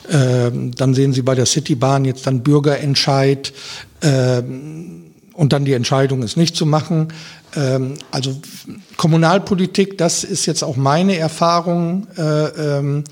Ähm, 0.09 0.71
dann 0.75 0.93
sehen 0.93 1.13
Sie 1.13 1.21
bei 1.21 1.35
der 1.35 1.45
Citybahn 1.45 2.05
jetzt 2.05 2.27
dann 2.27 2.43
Bürgerentscheid 2.43 3.53
ähm, 4.01 5.03
und 5.33 5.53
dann 5.53 5.65
die 5.65 5.73
Entscheidung, 5.73 6.23
es 6.23 6.37
nicht 6.37 6.55
zu 6.55 6.65
machen. 6.65 7.09
Ähm, 7.55 7.95
also 8.11 8.35
Kommunalpolitik, 8.97 9.97
das 9.97 10.23
ist 10.23 10.45
jetzt 10.45 10.63
auch 10.63 10.77
meine 10.77 11.17
Erfahrung. 11.17 12.07
Äh, 12.17 12.21
ähm, 12.21 13.03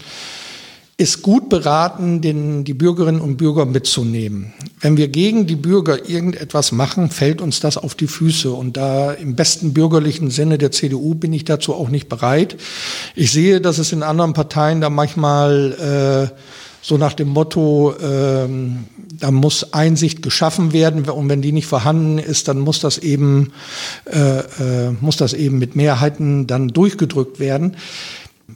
ist 0.97 1.23
gut 1.23 1.49
beraten, 1.49 2.21
den, 2.21 2.63
die 2.63 2.73
Bürgerinnen 2.73 3.19
und 3.19 3.35
Bürger 3.35 3.65
mitzunehmen. 3.65 4.53
Wenn 4.79 4.95
wir 4.95 5.09
gegen 5.09 5.45
die 5.45 5.57
Bürger 5.57 6.07
irgendetwas 6.07 6.71
machen, 6.71 7.09
fällt 7.09 7.41
uns 7.41 7.59
das 7.59 7.77
auf 7.77 7.95
die 7.95 8.07
Füße. 8.07 8.49
Und 8.49 8.77
da 8.77 9.11
im 9.11 9.35
besten 9.35 9.73
bürgerlichen 9.73 10.31
Sinne 10.31 10.57
der 10.57 10.71
CDU 10.71 11.13
bin 11.13 11.33
ich 11.33 11.43
dazu 11.43 11.73
auch 11.73 11.89
nicht 11.89 12.07
bereit. 12.07 12.55
Ich 13.13 13.31
sehe, 13.31 13.59
dass 13.59 13.77
es 13.77 13.91
in 13.91 14.03
anderen 14.03 14.31
Parteien 14.31 14.79
da 14.79 14.89
manchmal 14.89 16.31
äh, 16.31 16.64
so 16.85 16.97
nach 16.97 17.13
dem 17.13 17.29
Motto, 17.29 17.95
äh, 17.99 18.47
da 19.19 19.31
muss 19.31 19.73
Einsicht 19.73 20.21
geschaffen 20.21 20.71
werden 20.71 21.09
und 21.09 21.27
wenn 21.29 21.41
die 21.41 21.51
nicht 21.51 21.65
vorhanden 21.65 22.19
ist, 22.19 22.47
dann 22.47 22.59
muss 22.59 22.79
das 22.79 22.99
eben, 22.99 23.53
äh, 24.05 24.19
äh, 24.19 24.91
muss 25.01 25.17
das 25.17 25.33
eben 25.33 25.57
mit 25.57 25.75
Mehrheiten 25.75 26.45
dann 26.45 26.67
durchgedrückt 26.67 27.39
werden. 27.39 27.75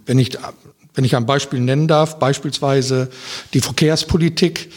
Wenn 0.06 0.20
ich 0.20 0.38
wenn 0.94 1.06
ich 1.06 1.16
ein 1.16 1.26
Beispiel 1.26 1.60
nennen 1.60 1.88
darf, 1.88 2.20
beispielsweise 2.20 3.10
die 3.54 3.62
Verkehrspolitik, 3.62 4.70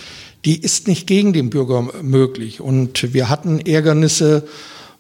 die 0.47 0.59
ist 0.59 0.89
nicht 0.89 1.07
gegen 1.07 1.35
den 1.35 1.51
Bürger 1.51 1.89
möglich. 2.01 2.61
Und 2.61 3.13
wir 3.13 3.29
hatten 3.29 3.59
Ärgernisse, 3.59 4.45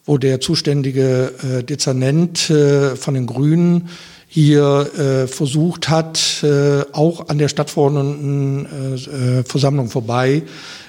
wo 0.04 0.18
der 0.18 0.40
zuständige 0.40 1.32
äh, 1.42 1.62
Dezernent 1.62 2.50
äh, 2.50 2.96
von 2.96 3.14
den 3.14 3.26
Grünen 3.26 3.88
hier 4.34 4.90
äh, 4.96 5.26
versucht 5.26 5.90
hat, 5.90 6.42
äh, 6.42 6.86
auch 6.92 7.28
an 7.28 7.36
der 7.36 7.48
Stadtverordnetenversammlung 7.48 9.86
äh, 9.88 9.90
vorbei, 9.90 10.44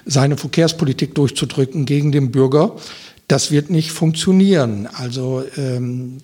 seine 0.05 0.37
Verkehrspolitik 0.37 1.13
durchzudrücken 1.13 1.85
gegen 1.85 2.13
den 2.13 2.31
Bürger. 2.31 2.77
Das 3.27 3.51
wird 3.51 3.69
nicht 3.69 3.91
funktionieren. 3.91 4.87
Also 4.93 5.43
ähm, 5.57 6.19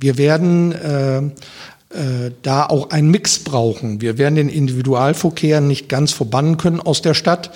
wir 0.00 0.18
werden 0.18 0.72
äh, 0.72 1.18
äh, 1.18 2.32
da 2.42 2.66
auch 2.66 2.90
einen 2.90 3.12
Mix 3.12 3.38
brauchen. 3.38 4.00
Wir 4.00 4.18
werden 4.18 4.34
den 4.34 4.48
Individualverkehr 4.48 5.60
nicht 5.60 5.88
ganz 5.88 6.10
verbannen 6.10 6.56
können 6.56 6.80
aus 6.80 7.00
der 7.00 7.14
Stadt 7.14 7.52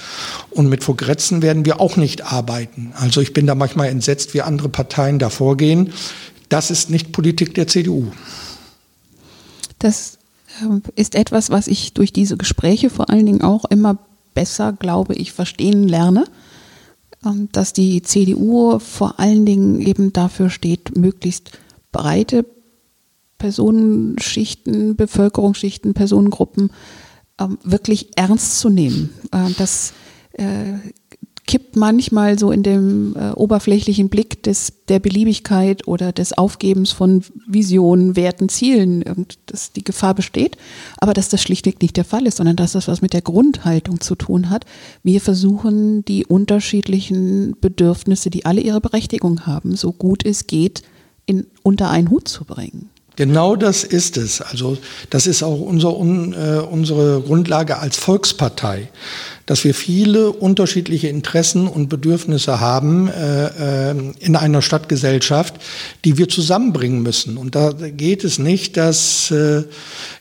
und 0.50 0.68
mit 0.68 0.84
Vergrätzen 0.84 1.42
werden 1.42 1.64
wir 1.64 1.80
auch 1.80 1.96
nicht 1.96 2.32
arbeiten. 2.32 2.92
Also 2.94 3.20
ich 3.20 3.32
bin 3.32 3.48
da 3.48 3.56
manchmal 3.56 3.88
entsetzt, 3.88 4.34
wie 4.34 4.42
andere 4.42 4.68
Parteien 4.68 5.18
da 5.18 5.30
vorgehen. 5.30 5.92
Das 6.48 6.70
ist 6.70 6.90
nicht 6.90 7.10
Politik 7.10 7.54
der 7.54 7.66
CDU. 7.66 8.12
Das 9.80 10.18
ähm, 10.62 10.82
ist 10.94 11.16
etwas, 11.16 11.50
was 11.50 11.66
ich 11.66 11.92
durch 11.94 12.12
diese 12.12 12.36
Gespräche 12.36 12.90
vor 12.90 13.10
allen 13.10 13.26
Dingen 13.26 13.42
auch 13.42 13.64
immer 13.64 13.98
besser, 14.34 14.72
glaube 14.72 15.14
ich, 15.14 15.32
verstehen 15.32 15.88
lerne, 15.88 16.24
ähm, 17.24 17.48
dass 17.50 17.72
die 17.72 18.02
CDU 18.02 18.78
vor 18.78 19.18
allen 19.18 19.44
Dingen 19.44 19.80
eben 19.80 20.12
dafür 20.12 20.50
steht, 20.50 20.96
möglichst 20.96 21.58
breite 21.90 22.46
Personenschichten, 23.38 24.96
Bevölkerungsschichten, 24.96 25.94
Personengruppen 25.94 26.70
ähm, 27.40 27.58
wirklich 27.64 28.10
ernst 28.16 28.60
zu 28.60 28.68
nehmen. 28.68 29.10
Äh, 29.32 29.50
das 29.56 29.92
äh, 30.32 30.74
kippt 31.46 31.76
manchmal 31.76 32.38
so 32.38 32.52
in 32.52 32.62
dem 32.62 33.16
äh, 33.16 33.30
oberflächlichen 33.32 34.08
Blick 34.08 34.42
des, 34.42 34.72
der 34.88 34.98
Beliebigkeit 35.00 35.86
oder 35.88 36.12
des 36.12 36.36
Aufgebens 36.36 36.92
von 36.92 37.22
Visionen, 37.46 38.16
Werten, 38.16 38.48
Zielen, 38.48 39.26
dass 39.46 39.72
die 39.72 39.82
Gefahr 39.82 40.14
besteht, 40.14 40.56
aber 40.98 41.12
dass 41.12 41.28
das 41.28 41.42
schlichtweg 41.42 41.82
nicht 41.82 41.96
der 41.96 42.04
Fall 42.04 42.26
ist, 42.26 42.36
sondern 42.36 42.56
dass 42.56 42.72
das 42.72 42.88
was 42.88 43.02
mit 43.02 43.12
der 43.12 43.22
Grundhaltung 43.22 44.00
zu 44.00 44.14
tun 44.14 44.50
hat. 44.50 44.64
Wir 45.02 45.20
versuchen, 45.20 46.04
die 46.04 46.24
unterschiedlichen 46.24 47.56
Bedürfnisse, 47.60 48.30
die 48.30 48.44
alle 48.44 48.60
ihre 48.60 48.80
Berechtigung 48.80 49.46
haben, 49.46 49.76
so 49.76 49.92
gut 49.92 50.24
es 50.24 50.46
geht, 50.46 50.82
in, 51.26 51.46
unter 51.62 51.90
einen 51.90 52.10
Hut 52.10 52.28
zu 52.28 52.44
bringen. 52.44 52.90
Genau 53.20 53.54
das 53.54 53.84
ist 53.84 54.16
es. 54.16 54.40
Also 54.40 54.78
das 55.10 55.26
ist 55.26 55.42
auch 55.42 55.60
unser, 55.60 55.94
un, 55.96 56.32
äh, 56.32 56.60
unsere 56.60 57.20
Grundlage 57.20 57.78
als 57.78 57.98
Volkspartei, 57.98 58.88
dass 59.50 59.64
wir 59.64 59.74
viele 59.74 60.30
unterschiedliche 60.30 61.08
Interessen 61.08 61.66
und 61.66 61.88
Bedürfnisse 61.88 62.60
haben 62.60 63.08
äh, 63.08 63.90
äh, 63.90 63.94
in 64.20 64.36
einer 64.36 64.62
Stadtgesellschaft, 64.62 65.54
die 66.04 66.18
wir 66.18 66.28
zusammenbringen 66.28 67.02
müssen. 67.02 67.36
Und 67.36 67.56
da 67.56 67.72
geht 67.72 68.22
es 68.22 68.38
nicht, 68.38 68.76
dass 68.76 69.32
äh, 69.32 69.64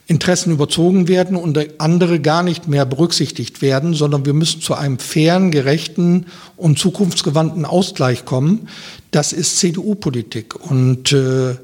Interessen 0.08 0.50
überzogen 0.50 1.06
werden 1.06 1.36
und 1.36 1.56
andere 1.78 2.18
gar 2.18 2.42
nicht 2.42 2.66
mehr 2.66 2.84
berücksichtigt 2.84 3.62
werden, 3.62 3.94
sondern 3.94 4.26
wir 4.26 4.34
müssen 4.34 4.62
zu 4.62 4.74
einem 4.74 4.98
fairen, 4.98 5.52
gerechten 5.52 6.26
und 6.56 6.80
zukunftsgewandten 6.80 7.64
Ausgleich 7.64 8.24
kommen. 8.24 8.66
Das 9.12 9.32
ist 9.32 9.58
CDU-Politik. 9.58 10.56
Und 10.56 11.12
äh, 11.12 11.54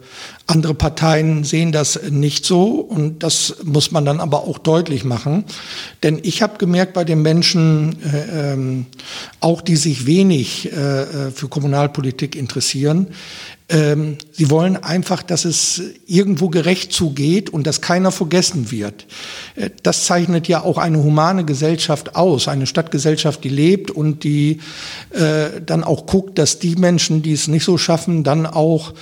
andere 0.46 0.74
Parteien 0.74 1.42
sehen 1.42 1.72
das 1.72 2.00
nicht 2.10 2.46
so 2.46 2.74
und 2.74 3.22
das 3.22 3.56
muss 3.64 3.90
man 3.90 4.04
dann 4.04 4.20
aber 4.20 4.44
auch 4.44 4.58
deutlich 4.58 5.04
machen. 5.04 5.44
Denn 6.02 6.20
ich 6.22 6.40
habe 6.40 6.58
gemerkt 6.58 6.92
bei 6.92 7.04
den 7.04 7.22
Menschen, 7.22 7.96
äh, 8.02 8.52
ähm, 8.52 8.86
auch 9.40 9.60
die 9.60 9.76
sich 9.76 10.06
wenig 10.06 10.72
äh, 10.72 11.02
äh 11.02 11.30
für 11.32 11.48
Kommunalpolitik 11.48 12.36
interessieren, 12.36 13.08
ähm, 13.68 14.18
sie 14.30 14.48
wollen 14.50 14.76
einfach, 14.76 15.22
dass 15.22 15.44
es 15.44 15.82
irgendwo 16.06 16.48
gerecht 16.48 16.92
zugeht 16.92 17.50
und 17.50 17.66
dass 17.66 17.80
keiner 17.80 18.12
vergessen 18.12 18.70
wird. 18.70 19.06
Äh, 19.56 19.70
das 19.82 20.04
zeichnet 20.04 20.46
ja 20.46 20.62
auch 20.62 20.78
eine 20.78 21.02
humane 21.02 21.44
Gesellschaft 21.44 22.14
aus, 22.14 22.46
eine 22.46 22.66
Stadtgesellschaft, 22.66 23.42
die 23.42 23.48
lebt 23.48 23.90
und 23.90 24.22
die 24.22 24.60
äh, 25.10 25.60
dann 25.64 25.82
auch 25.82 26.06
guckt, 26.06 26.38
dass 26.38 26.60
die 26.60 26.76
Menschen, 26.76 27.22
die 27.22 27.32
es 27.32 27.48
nicht 27.48 27.64
so 27.64 27.76
schaffen, 27.76 28.22
dann 28.22 28.46
auch 28.46 28.94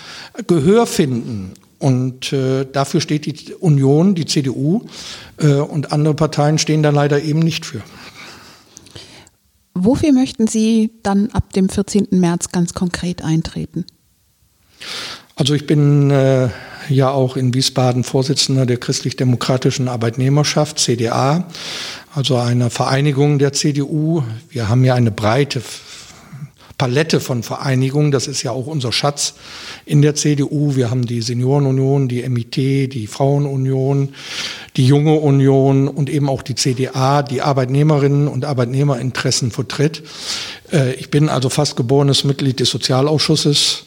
Gehör 0.47 0.87
finden. 0.87 1.53
Und 1.79 2.33
äh, 2.33 2.65
dafür 2.65 3.03
steht 3.03 3.27
die 3.27 3.53
Union, 3.53 4.15
die 4.15 4.25
CDU 4.25 4.87
äh, 5.37 5.57
und 5.57 5.93
andere 5.93 6.15
Parteien 6.15 6.57
stehen 6.57 6.83
da 6.83 6.89
leider 6.89 7.23
eben 7.23 7.41
nicht 7.41 7.67
für. 7.67 7.83
Wofür 9.75 10.13
möchten 10.13 10.47
Sie 10.47 10.93
dann 11.03 11.29
ab 11.33 11.53
dem 11.53 11.69
14. 11.69 12.07
März 12.13 12.51
ganz 12.51 12.73
konkret 12.73 13.23
eintreten? 13.23 13.85
Also 15.37 15.55
ich 15.55 15.67
bin 15.67 16.11
äh, 16.11 16.49
ja 16.89 17.11
auch 17.11 17.37
in 17.37 17.53
Wiesbaden 17.55 18.05
Vorsitzender 18.05 18.67
der 18.67 18.77
christlich-demokratischen 18.77 19.89
Arbeitnehmerschaft, 19.89 20.79
CDA, 20.79 21.49
also 22.15 22.37
einer 22.37 22.71
Vereinigung 22.71 23.39
der 23.39 23.53
CDU. 23.53 24.23
Wir 24.51 24.69
haben 24.69 24.85
ja 24.85 24.95
eine 24.95 25.11
breite 25.11 25.61
Palette 26.79 27.21
von 27.21 27.43
Vereinigungen. 27.43 28.11
Das 28.11 28.27
ist 28.27 28.43
ja 28.43 28.51
auch 28.51 28.67
unser 28.67 28.93
Schatz 28.93 29.35
in 29.87 30.03
der 30.03 30.15
CDU. 30.15 30.75
Wir 30.75 30.91
haben 30.91 31.07
die 31.07 31.23
Seniorenunion, 31.23 32.09
die 32.09 32.29
MIT, 32.29 32.57
die 32.57 33.07
Frauenunion, 33.07 34.11
die 34.77 34.87
Junge 34.87 35.15
Union 35.15 35.89
und 35.89 36.11
eben 36.11 36.29
auch 36.29 36.43
die 36.43 36.57
CDA, 36.57 37.23
die 37.23 37.43
Arbeitnehmerinnen 37.43 38.29
und 38.29 38.45
Arbeitnehmerinteressen 38.45 39.51
vertritt. 39.51 40.03
Äh, 40.73 40.95
ich 40.95 41.11
bin 41.11 41.29
also 41.29 41.49
fast 41.49 41.77
geborenes 41.77 42.25
Mitglied 42.25 42.61
des 42.61 42.71
Sozialausschusses 42.71 43.85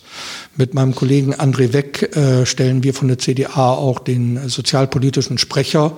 mit 0.57 0.73
meinem 0.73 0.95
Kollegen 0.95 1.33
André 1.33 1.71
Weck 1.71 2.15
äh, 2.15 2.45
stellen 2.45 2.83
wir 2.83 2.93
von 2.93 3.07
der 3.07 3.19
CDA 3.19 3.73
auch 3.73 3.99
den 3.99 4.49
sozialpolitischen 4.49 5.37
Sprecher. 5.37 5.97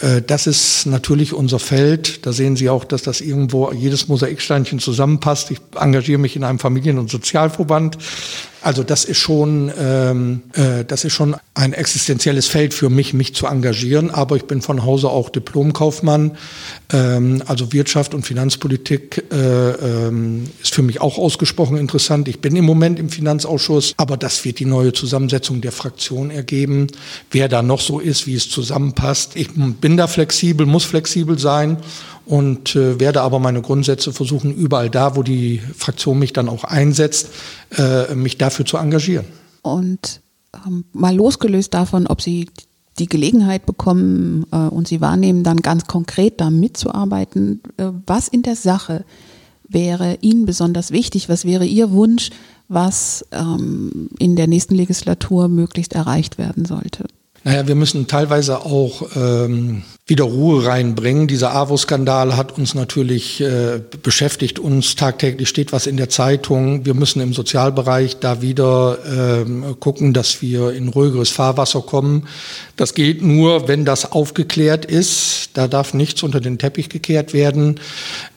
Äh, 0.00 0.22
das 0.22 0.46
ist 0.46 0.86
natürlich 0.86 1.32
unser 1.32 1.58
Feld. 1.58 2.26
Da 2.26 2.32
sehen 2.32 2.56
Sie 2.56 2.68
auch, 2.68 2.84
dass 2.84 3.02
das 3.02 3.20
irgendwo 3.20 3.72
jedes 3.72 4.08
Mosaiksteinchen 4.08 4.78
zusammenpasst. 4.78 5.50
Ich 5.50 5.58
engagiere 5.74 6.18
mich 6.18 6.36
in 6.36 6.44
einem 6.44 6.58
Familien- 6.58 6.98
und 6.98 7.10
Sozialverband. 7.10 7.98
Also 8.64 8.82
das 8.82 9.04
ist 9.04 9.18
schon, 9.18 9.70
ähm, 9.78 10.40
äh, 10.54 10.86
das 10.86 11.04
ist 11.04 11.12
schon 11.12 11.36
ein 11.52 11.74
existenzielles 11.74 12.46
Feld 12.46 12.72
für 12.72 12.88
mich, 12.88 13.12
mich 13.12 13.34
zu 13.34 13.46
engagieren. 13.46 14.10
Aber 14.10 14.36
ich 14.36 14.46
bin 14.46 14.62
von 14.62 14.84
Hause 14.84 15.10
auch 15.10 15.28
Diplomkaufmann. 15.28 16.38
Ähm, 16.90 17.42
also 17.44 17.74
Wirtschaft 17.74 18.14
und 18.14 18.24
Finanzpolitik 18.24 19.22
äh, 19.30 19.36
ähm, 19.36 20.44
ist 20.62 20.74
für 20.74 20.80
mich 20.80 21.02
auch 21.02 21.18
ausgesprochen 21.18 21.76
interessant. 21.76 22.26
Ich 22.26 22.40
bin 22.40 22.56
im 22.56 22.64
Moment 22.64 22.98
im 22.98 23.10
Finanzausschuss, 23.10 23.92
aber 23.98 24.16
das 24.16 24.42
wird 24.46 24.60
die 24.60 24.64
neue 24.64 24.94
Zusammensetzung 24.94 25.60
der 25.60 25.72
Fraktion 25.72 26.30
ergeben. 26.30 26.86
Wer 27.30 27.50
da 27.50 27.60
noch 27.60 27.82
so 27.82 28.00
ist, 28.00 28.26
wie 28.26 28.34
es 28.34 28.48
zusammenpasst. 28.48 29.32
Ich 29.36 29.50
bin 29.52 29.98
da 29.98 30.06
flexibel, 30.06 30.64
muss 30.64 30.84
flexibel 30.84 31.38
sein 31.38 31.76
und 32.26 32.74
äh, 32.76 32.98
werde 33.00 33.22
aber 33.22 33.38
meine 33.38 33.62
Grundsätze 33.62 34.12
versuchen, 34.12 34.54
überall 34.54 34.90
da, 34.90 35.16
wo 35.16 35.22
die 35.22 35.60
Fraktion 35.76 36.18
mich 36.18 36.32
dann 36.32 36.48
auch 36.48 36.64
einsetzt, 36.64 37.30
äh, 37.76 38.14
mich 38.14 38.38
dafür 38.38 38.64
zu 38.64 38.76
engagieren. 38.76 39.26
Und 39.62 40.20
ähm, 40.66 40.84
mal 40.92 41.14
losgelöst 41.14 41.74
davon, 41.74 42.06
ob 42.06 42.22
Sie 42.22 42.48
die 42.98 43.08
Gelegenheit 43.08 43.66
bekommen 43.66 44.46
äh, 44.52 44.56
und 44.56 44.88
Sie 44.88 45.00
wahrnehmen, 45.00 45.42
dann 45.42 45.58
ganz 45.58 45.86
konkret 45.86 46.40
da 46.40 46.50
mitzuarbeiten, 46.50 47.60
äh, 47.76 47.86
was 48.06 48.28
in 48.28 48.42
der 48.42 48.56
Sache 48.56 49.04
wäre 49.68 50.18
Ihnen 50.20 50.46
besonders 50.46 50.90
wichtig? 50.90 51.28
Was 51.28 51.44
wäre 51.44 51.66
Ihr 51.66 51.90
Wunsch, 51.90 52.30
was 52.68 53.24
ähm, 53.32 54.08
in 54.18 54.36
der 54.36 54.46
nächsten 54.46 54.74
Legislatur 54.74 55.48
möglichst 55.48 55.92
erreicht 55.92 56.38
werden 56.38 56.64
sollte? 56.64 57.06
Naja, 57.42 57.66
wir 57.66 57.74
müssen 57.74 58.06
teilweise 58.06 58.64
auch 58.64 59.02
ähm, 59.16 59.82
wieder 60.06 60.24
Ruhe 60.24 60.66
reinbringen. 60.66 61.28
Dieser 61.28 61.54
AWO-Skandal 61.54 62.36
hat 62.36 62.58
uns 62.58 62.74
natürlich 62.74 63.40
äh, 63.40 63.80
beschäftigt, 64.02 64.58
uns 64.58 64.96
tagtäglich 64.96 65.48
steht 65.48 65.72
was 65.72 65.86
in 65.86 65.96
der 65.96 66.10
Zeitung. 66.10 66.84
Wir 66.84 66.92
müssen 66.92 67.22
im 67.22 67.32
Sozialbereich 67.32 68.18
da 68.18 68.42
wieder 68.42 68.98
ähm, 69.10 69.76
gucken, 69.80 70.12
dass 70.12 70.42
wir 70.42 70.72
in 70.72 70.88
ruhigeres 70.88 71.30
Fahrwasser 71.30 71.80
kommen. 71.80 72.28
Das 72.76 72.92
geht 72.92 73.22
nur, 73.22 73.66
wenn 73.66 73.86
das 73.86 74.12
aufgeklärt 74.12 74.84
ist. 74.84 75.50
Da 75.54 75.68
darf 75.68 75.94
nichts 75.94 76.22
unter 76.22 76.40
den 76.40 76.58
Teppich 76.58 76.90
gekehrt 76.90 77.32
werden. 77.32 77.80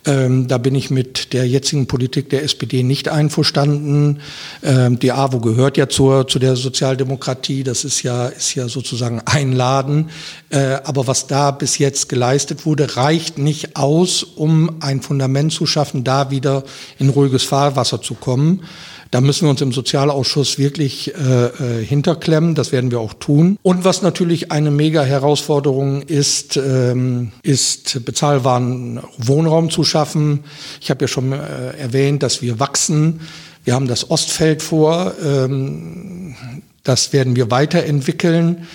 Ähm, 0.06 0.48
da 0.48 0.60
bin 0.60 0.74
ich 0.74 0.90
mit 0.90 1.34
der 1.34 1.46
jetzigen 1.50 1.88
Politik 1.88 2.30
der 2.30 2.44
SPD 2.44 2.82
nicht 2.84 3.10
einverstanden. 3.10 4.22
Ähm, 4.64 5.00
die 5.00 5.12
AWO 5.12 5.40
gehört 5.42 5.76
ja 5.76 5.90
zur, 5.90 6.30
zu 6.30 6.40
der 6.40 6.56
Sozialdemokratie. 6.56 7.64
Das 7.64 7.84
ist 7.84 8.04
ja, 8.04 8.28
ist 8.28 8.56
ja 8.56 8.70
sozusagen 8.70 9.22
ein 9.26 9.52
Laden. 9.52 10.12
Äh, 10.50 10.78
aber 10.86 11.08
was 11.08 11.28
da 11.28 11.57
bis 11.58 11.78
jetzt 11.78 12.10
geleistet 12.10 12.66
wurde, 12.66 12.96
reicht 12.96 13.38
nicht 13.38 13.76
aus, 13.76 14.24
um 14.24 14.78
ein 14.82 15.02
Fundament 15.02 15.52
zu 15.52 15.66
schaffen, 15.66 16.04
da 16.04 16.32
wieder 16.32 16.64
in 17.00 17.10
ruhiges 17.10 17.44
Fahrwasser 17.44 18.02
zu 18.02 18.14
kommen. 18.16 18.64
Da 19.12 19.22
müssen 19.22 19.46
wir 19.46 19.52
uns 19.52 19.62
im 19.62 19.72
Sozialausschuss 19.72 20.58
wirklich 20.58 21.16
äh, 21.16 21.46
äh, 21.46 21.86
hinterklemmen. 21.86 22.56
Das 22.56 22.72
werden 22.72 22.92
wir 22.92 23.00
auch 23.00 23.14
tun. 23.14 23.58
Und 23.64 23.86
was 23.86 24.02
natürlich 24.02 24.52
eine 24.52 24.70
mega 24.70 25.04
Herausforderung 25.04 26.02
ist, 26.02 26.58
ähm, 26.58 27.32
ist 27.42 28.04
bezahlbaren 28.06 29.00
Wohnraum 29.18 29.70
zu 29.70 29.84
schaffen. 29.84 30.44
Ich 30.82 30.90
habe 30.90 31.06
ja 31.06 31.08
schon 31.08 31.32
äh, 31.32 31.78
erwähnt, 31.78 32.22
dass 32.22 32.42
wir 32.42 32.60
wachsen. 32.60 33.22
Wir 33.64 33.76
haben 33.76 33.88
das 33.88 34.12
Ostfeld 34.12 34.62
vor. 34.62 35.14
Ähm, 35.24 36.36
das 36.84 37.14
werden 37.14 37.36
wir 37.36 37.50
weiterentwickeln. 37.50 38.68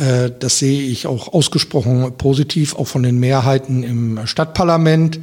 Äh, 0.00 0.30
das 0.38 0.58
sehe 0.58 0.82
ich 0.82 1.06
auch 1.06 1.32
ausgesprochen 1.32 2.12
positiv, 2.16 2.74
auch 2.74 2.86
von 2.86 3.02
den 3.02 3.18
Mehrheiten 3.18 3.82
im 3.82 4.26
Stadtparlament. 4.26 5.20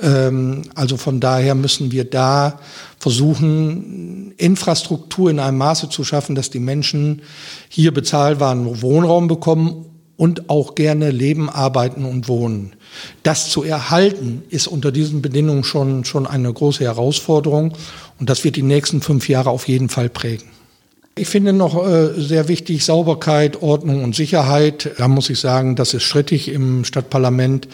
Ähm, 0.00 0.62
also 0.74 0.96
von 0.96 1.20
daher 1.20 1.54
müssen 1.54 1.90
wir 1.92 2.04
da 2.04 2.60
versuchen, 2.98 4.32
Infrastruktur 4.36 5.30
in 5.30 5.40
einem 5.40 5.58
Maße 5.58 5.88
zu 5.88 6.04
schaffen, 6.04 6.34
dass 6.34 6.50
die 6.50 6.60
Menschen 6.60 7.22
hier 7.68 7.92
bezahlbaren 7.92 8.80
Wohnraum 8.80 9.26
bekommen 9.26 9.86
und 10.16 10.48
auch 10.48 10.76
gerne 10.76 11.10
leben, 11.10 11.50
arbeiten 11.50 12.04
und 12.04 12.28
wohnen. 12.28 12.76
Das 13.24 13.50
zu 13.50 13.64
erhalten 13.64 14.42
ist 14.50 14.68
unter 14.68 14.92
diesen 14.92 15.20
Bedingungen 15.20 15.64
schon, 15.64 16.04
schon 16.04 16.26
eine 16.28 16.52
große 16.52 16.84
Herausforderung 16.84 17.72
und 18.20 18.30
das 18.30 18.44
wird 18.44 18.54
die 18.54 18.62
nächsten 18.62 19.00
fünf 19.00 19.28
Jahre 19.28 19.50
auf 19.50 19.66
jeden 19.66 19.88
Fall 19.88 20.08
prägen. 20.08 20.61
Ich 21.14 21.28
finde 21.28 21.52
noch 21.52 21.86
äh, 21.86 22.18
sehr 22.18 22.48
wichtig 22.48 22.86
Sauberkeit, 22.86 23.60
Ordnung 23.60 24.02
und 24.02 24.16
Sicherheit. 24.16 24.92
Da 24.96 25.08
muss 25.08 25.28
ich 25.28 25.40
sagen, 25.40 25.76
das 25.76 25.92
ist 25.92 26.04
strittig 26.04 26.48
im 26.48 26.86
Stadtparlament. 26.86 27.68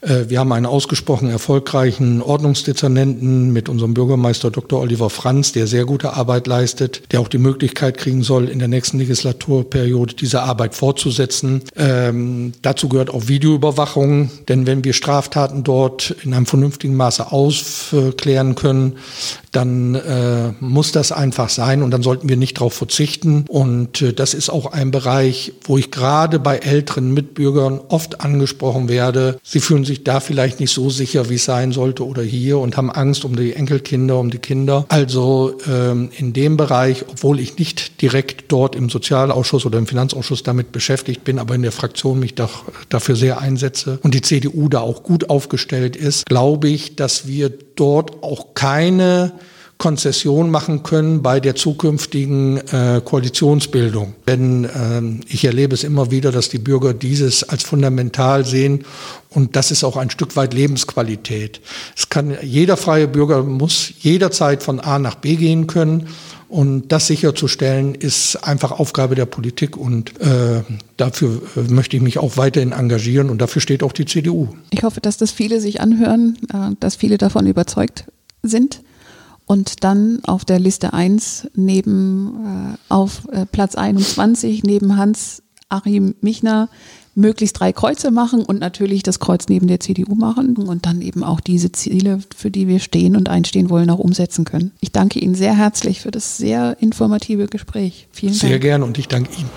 Äh, 0.00 0.24
wir 0.28 0.40
haben 0.40 0.52
einen 0.52 0.64
ausgesprochen 0.64 1.28
erfolgreichen 1.28 2.22
Ordnungsdezernenten 2.22 3.52
mit 3.52 3.68
unserem 3.68 3.92
Bürgermeister 3.92 4.50
Dr. 4.50 4.80
Oliver 4.80 5.10
Franz, 5.10 5.52
der 5.52 5.66
sehr 5.66 5.84
gute 5.84 6.14
Arbeit 6.14 6.46
leistet, 6.46 7.12
der 7.12 7.20
auch 7.20 7.28
die 7.28 7.36
Möglichkeit 7.36 7.98
kriegen 7.98 8.22
soll, 8.22 8.48
in 8.48 8.58
der 8.58 8.68
nächsten 8.68 8.98
Legislaturperiode 8.98 10.14
diese 10.14 10.40
Arbeit 10.40 10.74
fortzusetzen. 10.74 11.64
Ähm, 11.76 12.54
dazu 12.62 12.88
gehört 12.88 13.10
auch 13.10 13.28
Videoüberwachung, 13.28 14.30
denn 14.48 14.66
wenn 14.66 14.82
wir 14.82 14.94
Straftaten 14.94 15.62
dort 15.62 16.16
in 16.24 16.32
einem 16.32 16.46
vernünftigen 16.46 16.94
Maße 16.94 17.32
aufklären 17.32 18.54
können, 18.54 18.96
dann 19.52 19.94
äh, 19.94 20.52
muss 20.60 20.92
das 20.92 21.12
einfach 21.12 21.48
sein 21.48 21.82
und 21.82 21.90
dann 21.90 22.02
sollten 22.02 22.28
wir 22.28 22.36
nicht 22.36 22.58
darauf 22.58 22.74
verzichten. 22.74 23.44
Und 23.48 24.02
äh, 24.02 24.12
das 24.12 24.34
ist 24.34 24.50
auch 24.50 24.72
ein 24.72 24.90
Bereich, 24.90 25.52
wo 25.64 25.78
ich 25.78 25.90
gerade 25.90 26.38
bei 26.38 26.58
älteren 26.58 27.12
Mitbürgern 27.12 27.80
oft 27.88 28.20
angesprochen 28.20 28.88
werde. 28.88 29.38
Sie 29.42 29.60
fühlen 29.60 29.84
sich 29.84 30.04
da 30.04 30.20
vielleicht 30.20 30.60
nicht 30.60 30.72
so 30.72 30.90
sicher, 30.90 31.28
wie 31.30 31.34
es 31.34 31.44
sein 31.44 31.72
sollte 31.72 32.06
oder 32.06 32.22
hier 32.22 32.58
und 32.58 32.76
haben 32.76 32.90
Angst 32.90 33.24
um 33.24 33.36
die 33.36 33.54
Enkelkinder, 33.54 34.18
um 34.18 34.30
die 34.30 34.38
Kinder. 34.38 34.84
Also 34.88 35.58
ähm, 35.68 36.10
in 36.16 36.32
dem 36.32 36.56
Bereich, 36.56 37.04
obwohl 37.08 37.40
ich 37.40 37.58
nicht 37.58 38.02
direkt 38.02 38.52
dort 38.52 38.74
im 38.74 38.88
Sozialausschuss 38.88 39.66
oder 39.66 39.78
im 39.78 39.86
Finanzausschuss 39.86 40.42
damit 40.42 40.72
beschäftigt 40.72 41.24
bin, 41.24 41.38
aber 41.38 41.54
in 41.54 41.62
der 41.62 41.72
Fraktion 41.72 42.20
mich 42.20 42.34
doch 42.34 42.64
dafür 42.88 43.16
sehr 43.16 43.40
einsetze 43.40 43.98
und 44.02 44.14
die 44.14 44.22
CDU 44.22 44.68
da 44.68 44.80
auch 44.80 45.02
gut 45.02 45.30
aufgestellt 45.30 45.96
ist, 45.96 46.26
glaube 46.26 46.68
ich, 46.68 46.96
dass 46.96 47.26
wir 47.26 47.50
dort 47.76 48.22
auch 48.22 48.54
keine 48.54 49.32
Konzession 49.78 50.50
machen 50.50 50.82
können 50.82 51.22
bei 51.22 51.38
der 51.38 51.54
zukünftigen 51.54 52.58
äh, 52.68 53.00
Koalitionsbildung. 53.04 54.14
Denn 54.26 54.64
äh, 54.64 55.24
ich 55.32 55.44
erlebe 55.44 55.72
es 55.72 55.84
immer 55.84 56.10
wieder, 56.10 56.32
dass 56.32 56.48
die 56.48 56.58
Bürger 56.58 56.94
dieses 56.94 57.44
als 57.44 57.62
fundamental 57.62 58.44
sehen 58.44 58.84
und 59.30 59.54
das 59.54 59.70
ist 59.70 59.84
auch 59.84 59.96
ein 59.96 60.10
Stück 60.10 60.34
weit 60.34 60.52
Lebensqualität. 60.52 61.60
Es 61.96 62.08
kann 62.08 62.36
jeder 62.42 62.76
freie 62.76 63.06
Bürger 63.06 63.44
muss 63.44 63.92
jederzeit 64.00 64.64
von 64.64 64.80
A 64.80 64.98
nach 64.98 65.14
B 65.14 65.36
gehen 65.36 65.66
können. 65.66 66.08
Und 66.48 66.92
das 66.92 67.08
sicherzustellen, 67.08 67.94
ist 67.94 68.36
einfach 68.36 68.70
Aufgabe 68.72 69.14
der 69.14 69.26
Politik 69.26 69.76
und 69.76 70.18
äh, 70.18 70.62
dafür 70.96 71.42
äh, 71.56 71.70
möchte 71.70 71.98
ich 71.98 72.02
mich 72.02 72.18
auch 72.18 72.38
weiterhin 72.38 72.72
engagieren 72.72 73.28
und 73.28 73.42
dafür 73.42 73.60
steht 73.60 73.82
auch 73.82 73.92
die 73.92 74.06
CDU. 74.06 74.48
Ich 74.70 74.82
hoffe, 74.82 75.02
dass 75.02 75.18
das 75.18 75.30
viele 75.30 75.60
sich 75.60 75.82
anhören, 75.82 76.38
äh, 76.54 76.74
dass 76.80 76.96
viele 76.96 77.18
davon 77.18 77.46
überzeugt 77.46 78.06
sind 78.42 78.80
und 79.48 79.82
dann 79.82 80.20
auf 80.24 80.44
der 80.44 80.60
Liste 80.60 80.92
1 80.92 81.48
neben, 81.54 82.76
äh, 82.76 82.92
auf 82.92 83.26
äh, 83.32 83.46
Platz 83.46 83.74
21 83.74 84.62
neben 84.62 84.96
Hans 84.96 85.42
Achim 85.70 86.14
Michner 86.20 86.68
möglichst 87.14 87.58
drei 87.58 87.72
Kreuze 87.72 88.10
machen 88.10 88.44
und 88.44 88.60
natürlich 88.60 89.02
das 89.02 89.18
Kreuz 89.18 89.46
neben 89.48 89.66
der 89.66 89.80
CDU 89.80 90.14
machen 90.14 90.56
und 90.56 90.86
dann 90.86 91.00
eben 91.00 91.24
auch 91.24 91.40
diese 91.40 91.72
Ziele, 91.72 92.20
für 92.36 92.50
die 92.50 92.68
wir 92.68 92.78
stehen 92.78 93.16
und 93.16 93.28
einstehen 93.28 93.70
wollen, 93.70 93.90
auch 93.90 93.98
umsetzen 93.98 94.44
können. 94.44 94.72
Ich 94.80 94.92
danke 94.92 95.18
Ihnen 95.18 95.34
sehr 95.34 95.56
herzlich 95.56 96.00
für 96.00 96.10
das 96.10 96.36
sehr 96.36 96.76
informative 96.80 97.46
Gespräch. 97.46 98.06
Vielen 98.12 98.32
Dank. 98.32 98.40
Sehr 98.40 98.58
gern 98.58 98.82
und 98.82 98.98
ich 98.98 99.08
danke 99.08 99.30
Ihnen. 99.36 99.50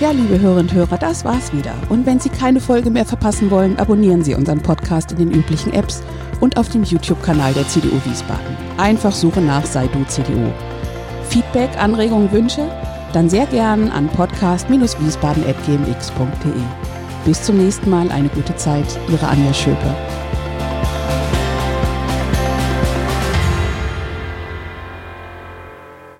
Ja, 0.00 0.12
liebe 0.12 0.38
Hörerinnen 0.38 0.68
und 0.68 0.74
Hörer, 0.74 0.96
das 0.96 1.24
war's 1.24 1.52
wieder. 1.52 1.74
Und 1.88 2.06
wenn 2.06 2.20
Sie 2.20 2.28
keine 2.28 2.60
Folge 2.60 2.88
mehr 2.88 3.04
verpassen 3.04 3.50
wollen, 3.50 3.76
abonnieren 3.80 4.22
Sie 4.22 4.36
unseren 4.36 4.62
Podcast 4.62 5.10
in 5.10 5.18
den 5.18 5.32
üblichen 5.32 5.72
Apps 5.72 6.04
und 6.38 6.56
auf 6.56 6.68
dem 6.68 6.84
YouTube-Kanal 6.84 7.52
der 7.52 7.66
CDU 7.66 7.96
Wiesbaden. 8.04 8.56
Einfach 8.76 9.12
suchen 9.12 9.46
nach 9.46 9.66
Sei 9.66 9.88
du 9.88 10.04
CDU. 10.04 10.52
Feedback, 11.28 11.70
Anregungen, 11.76 12.30
Wünsche? 12.30 12.70
Dann 13.12 13.28
sehr 13.28 13.46
gern 13.46 13.90
an 13.90 14.08
podcast-wiesbaden.gmx.de. 14.10 16.62
Bis 17.24 17.42
zum 17.42 17.56
nächsten 17.56 17.90
Mal, 17.90 18.08
eine 18.12 18.28
gute 18.28 18.54
Zeit. 18.54 18.86
Ihre 19.10 19.26
Anja 19.26 19.52
Schöpe. 19.52 19.96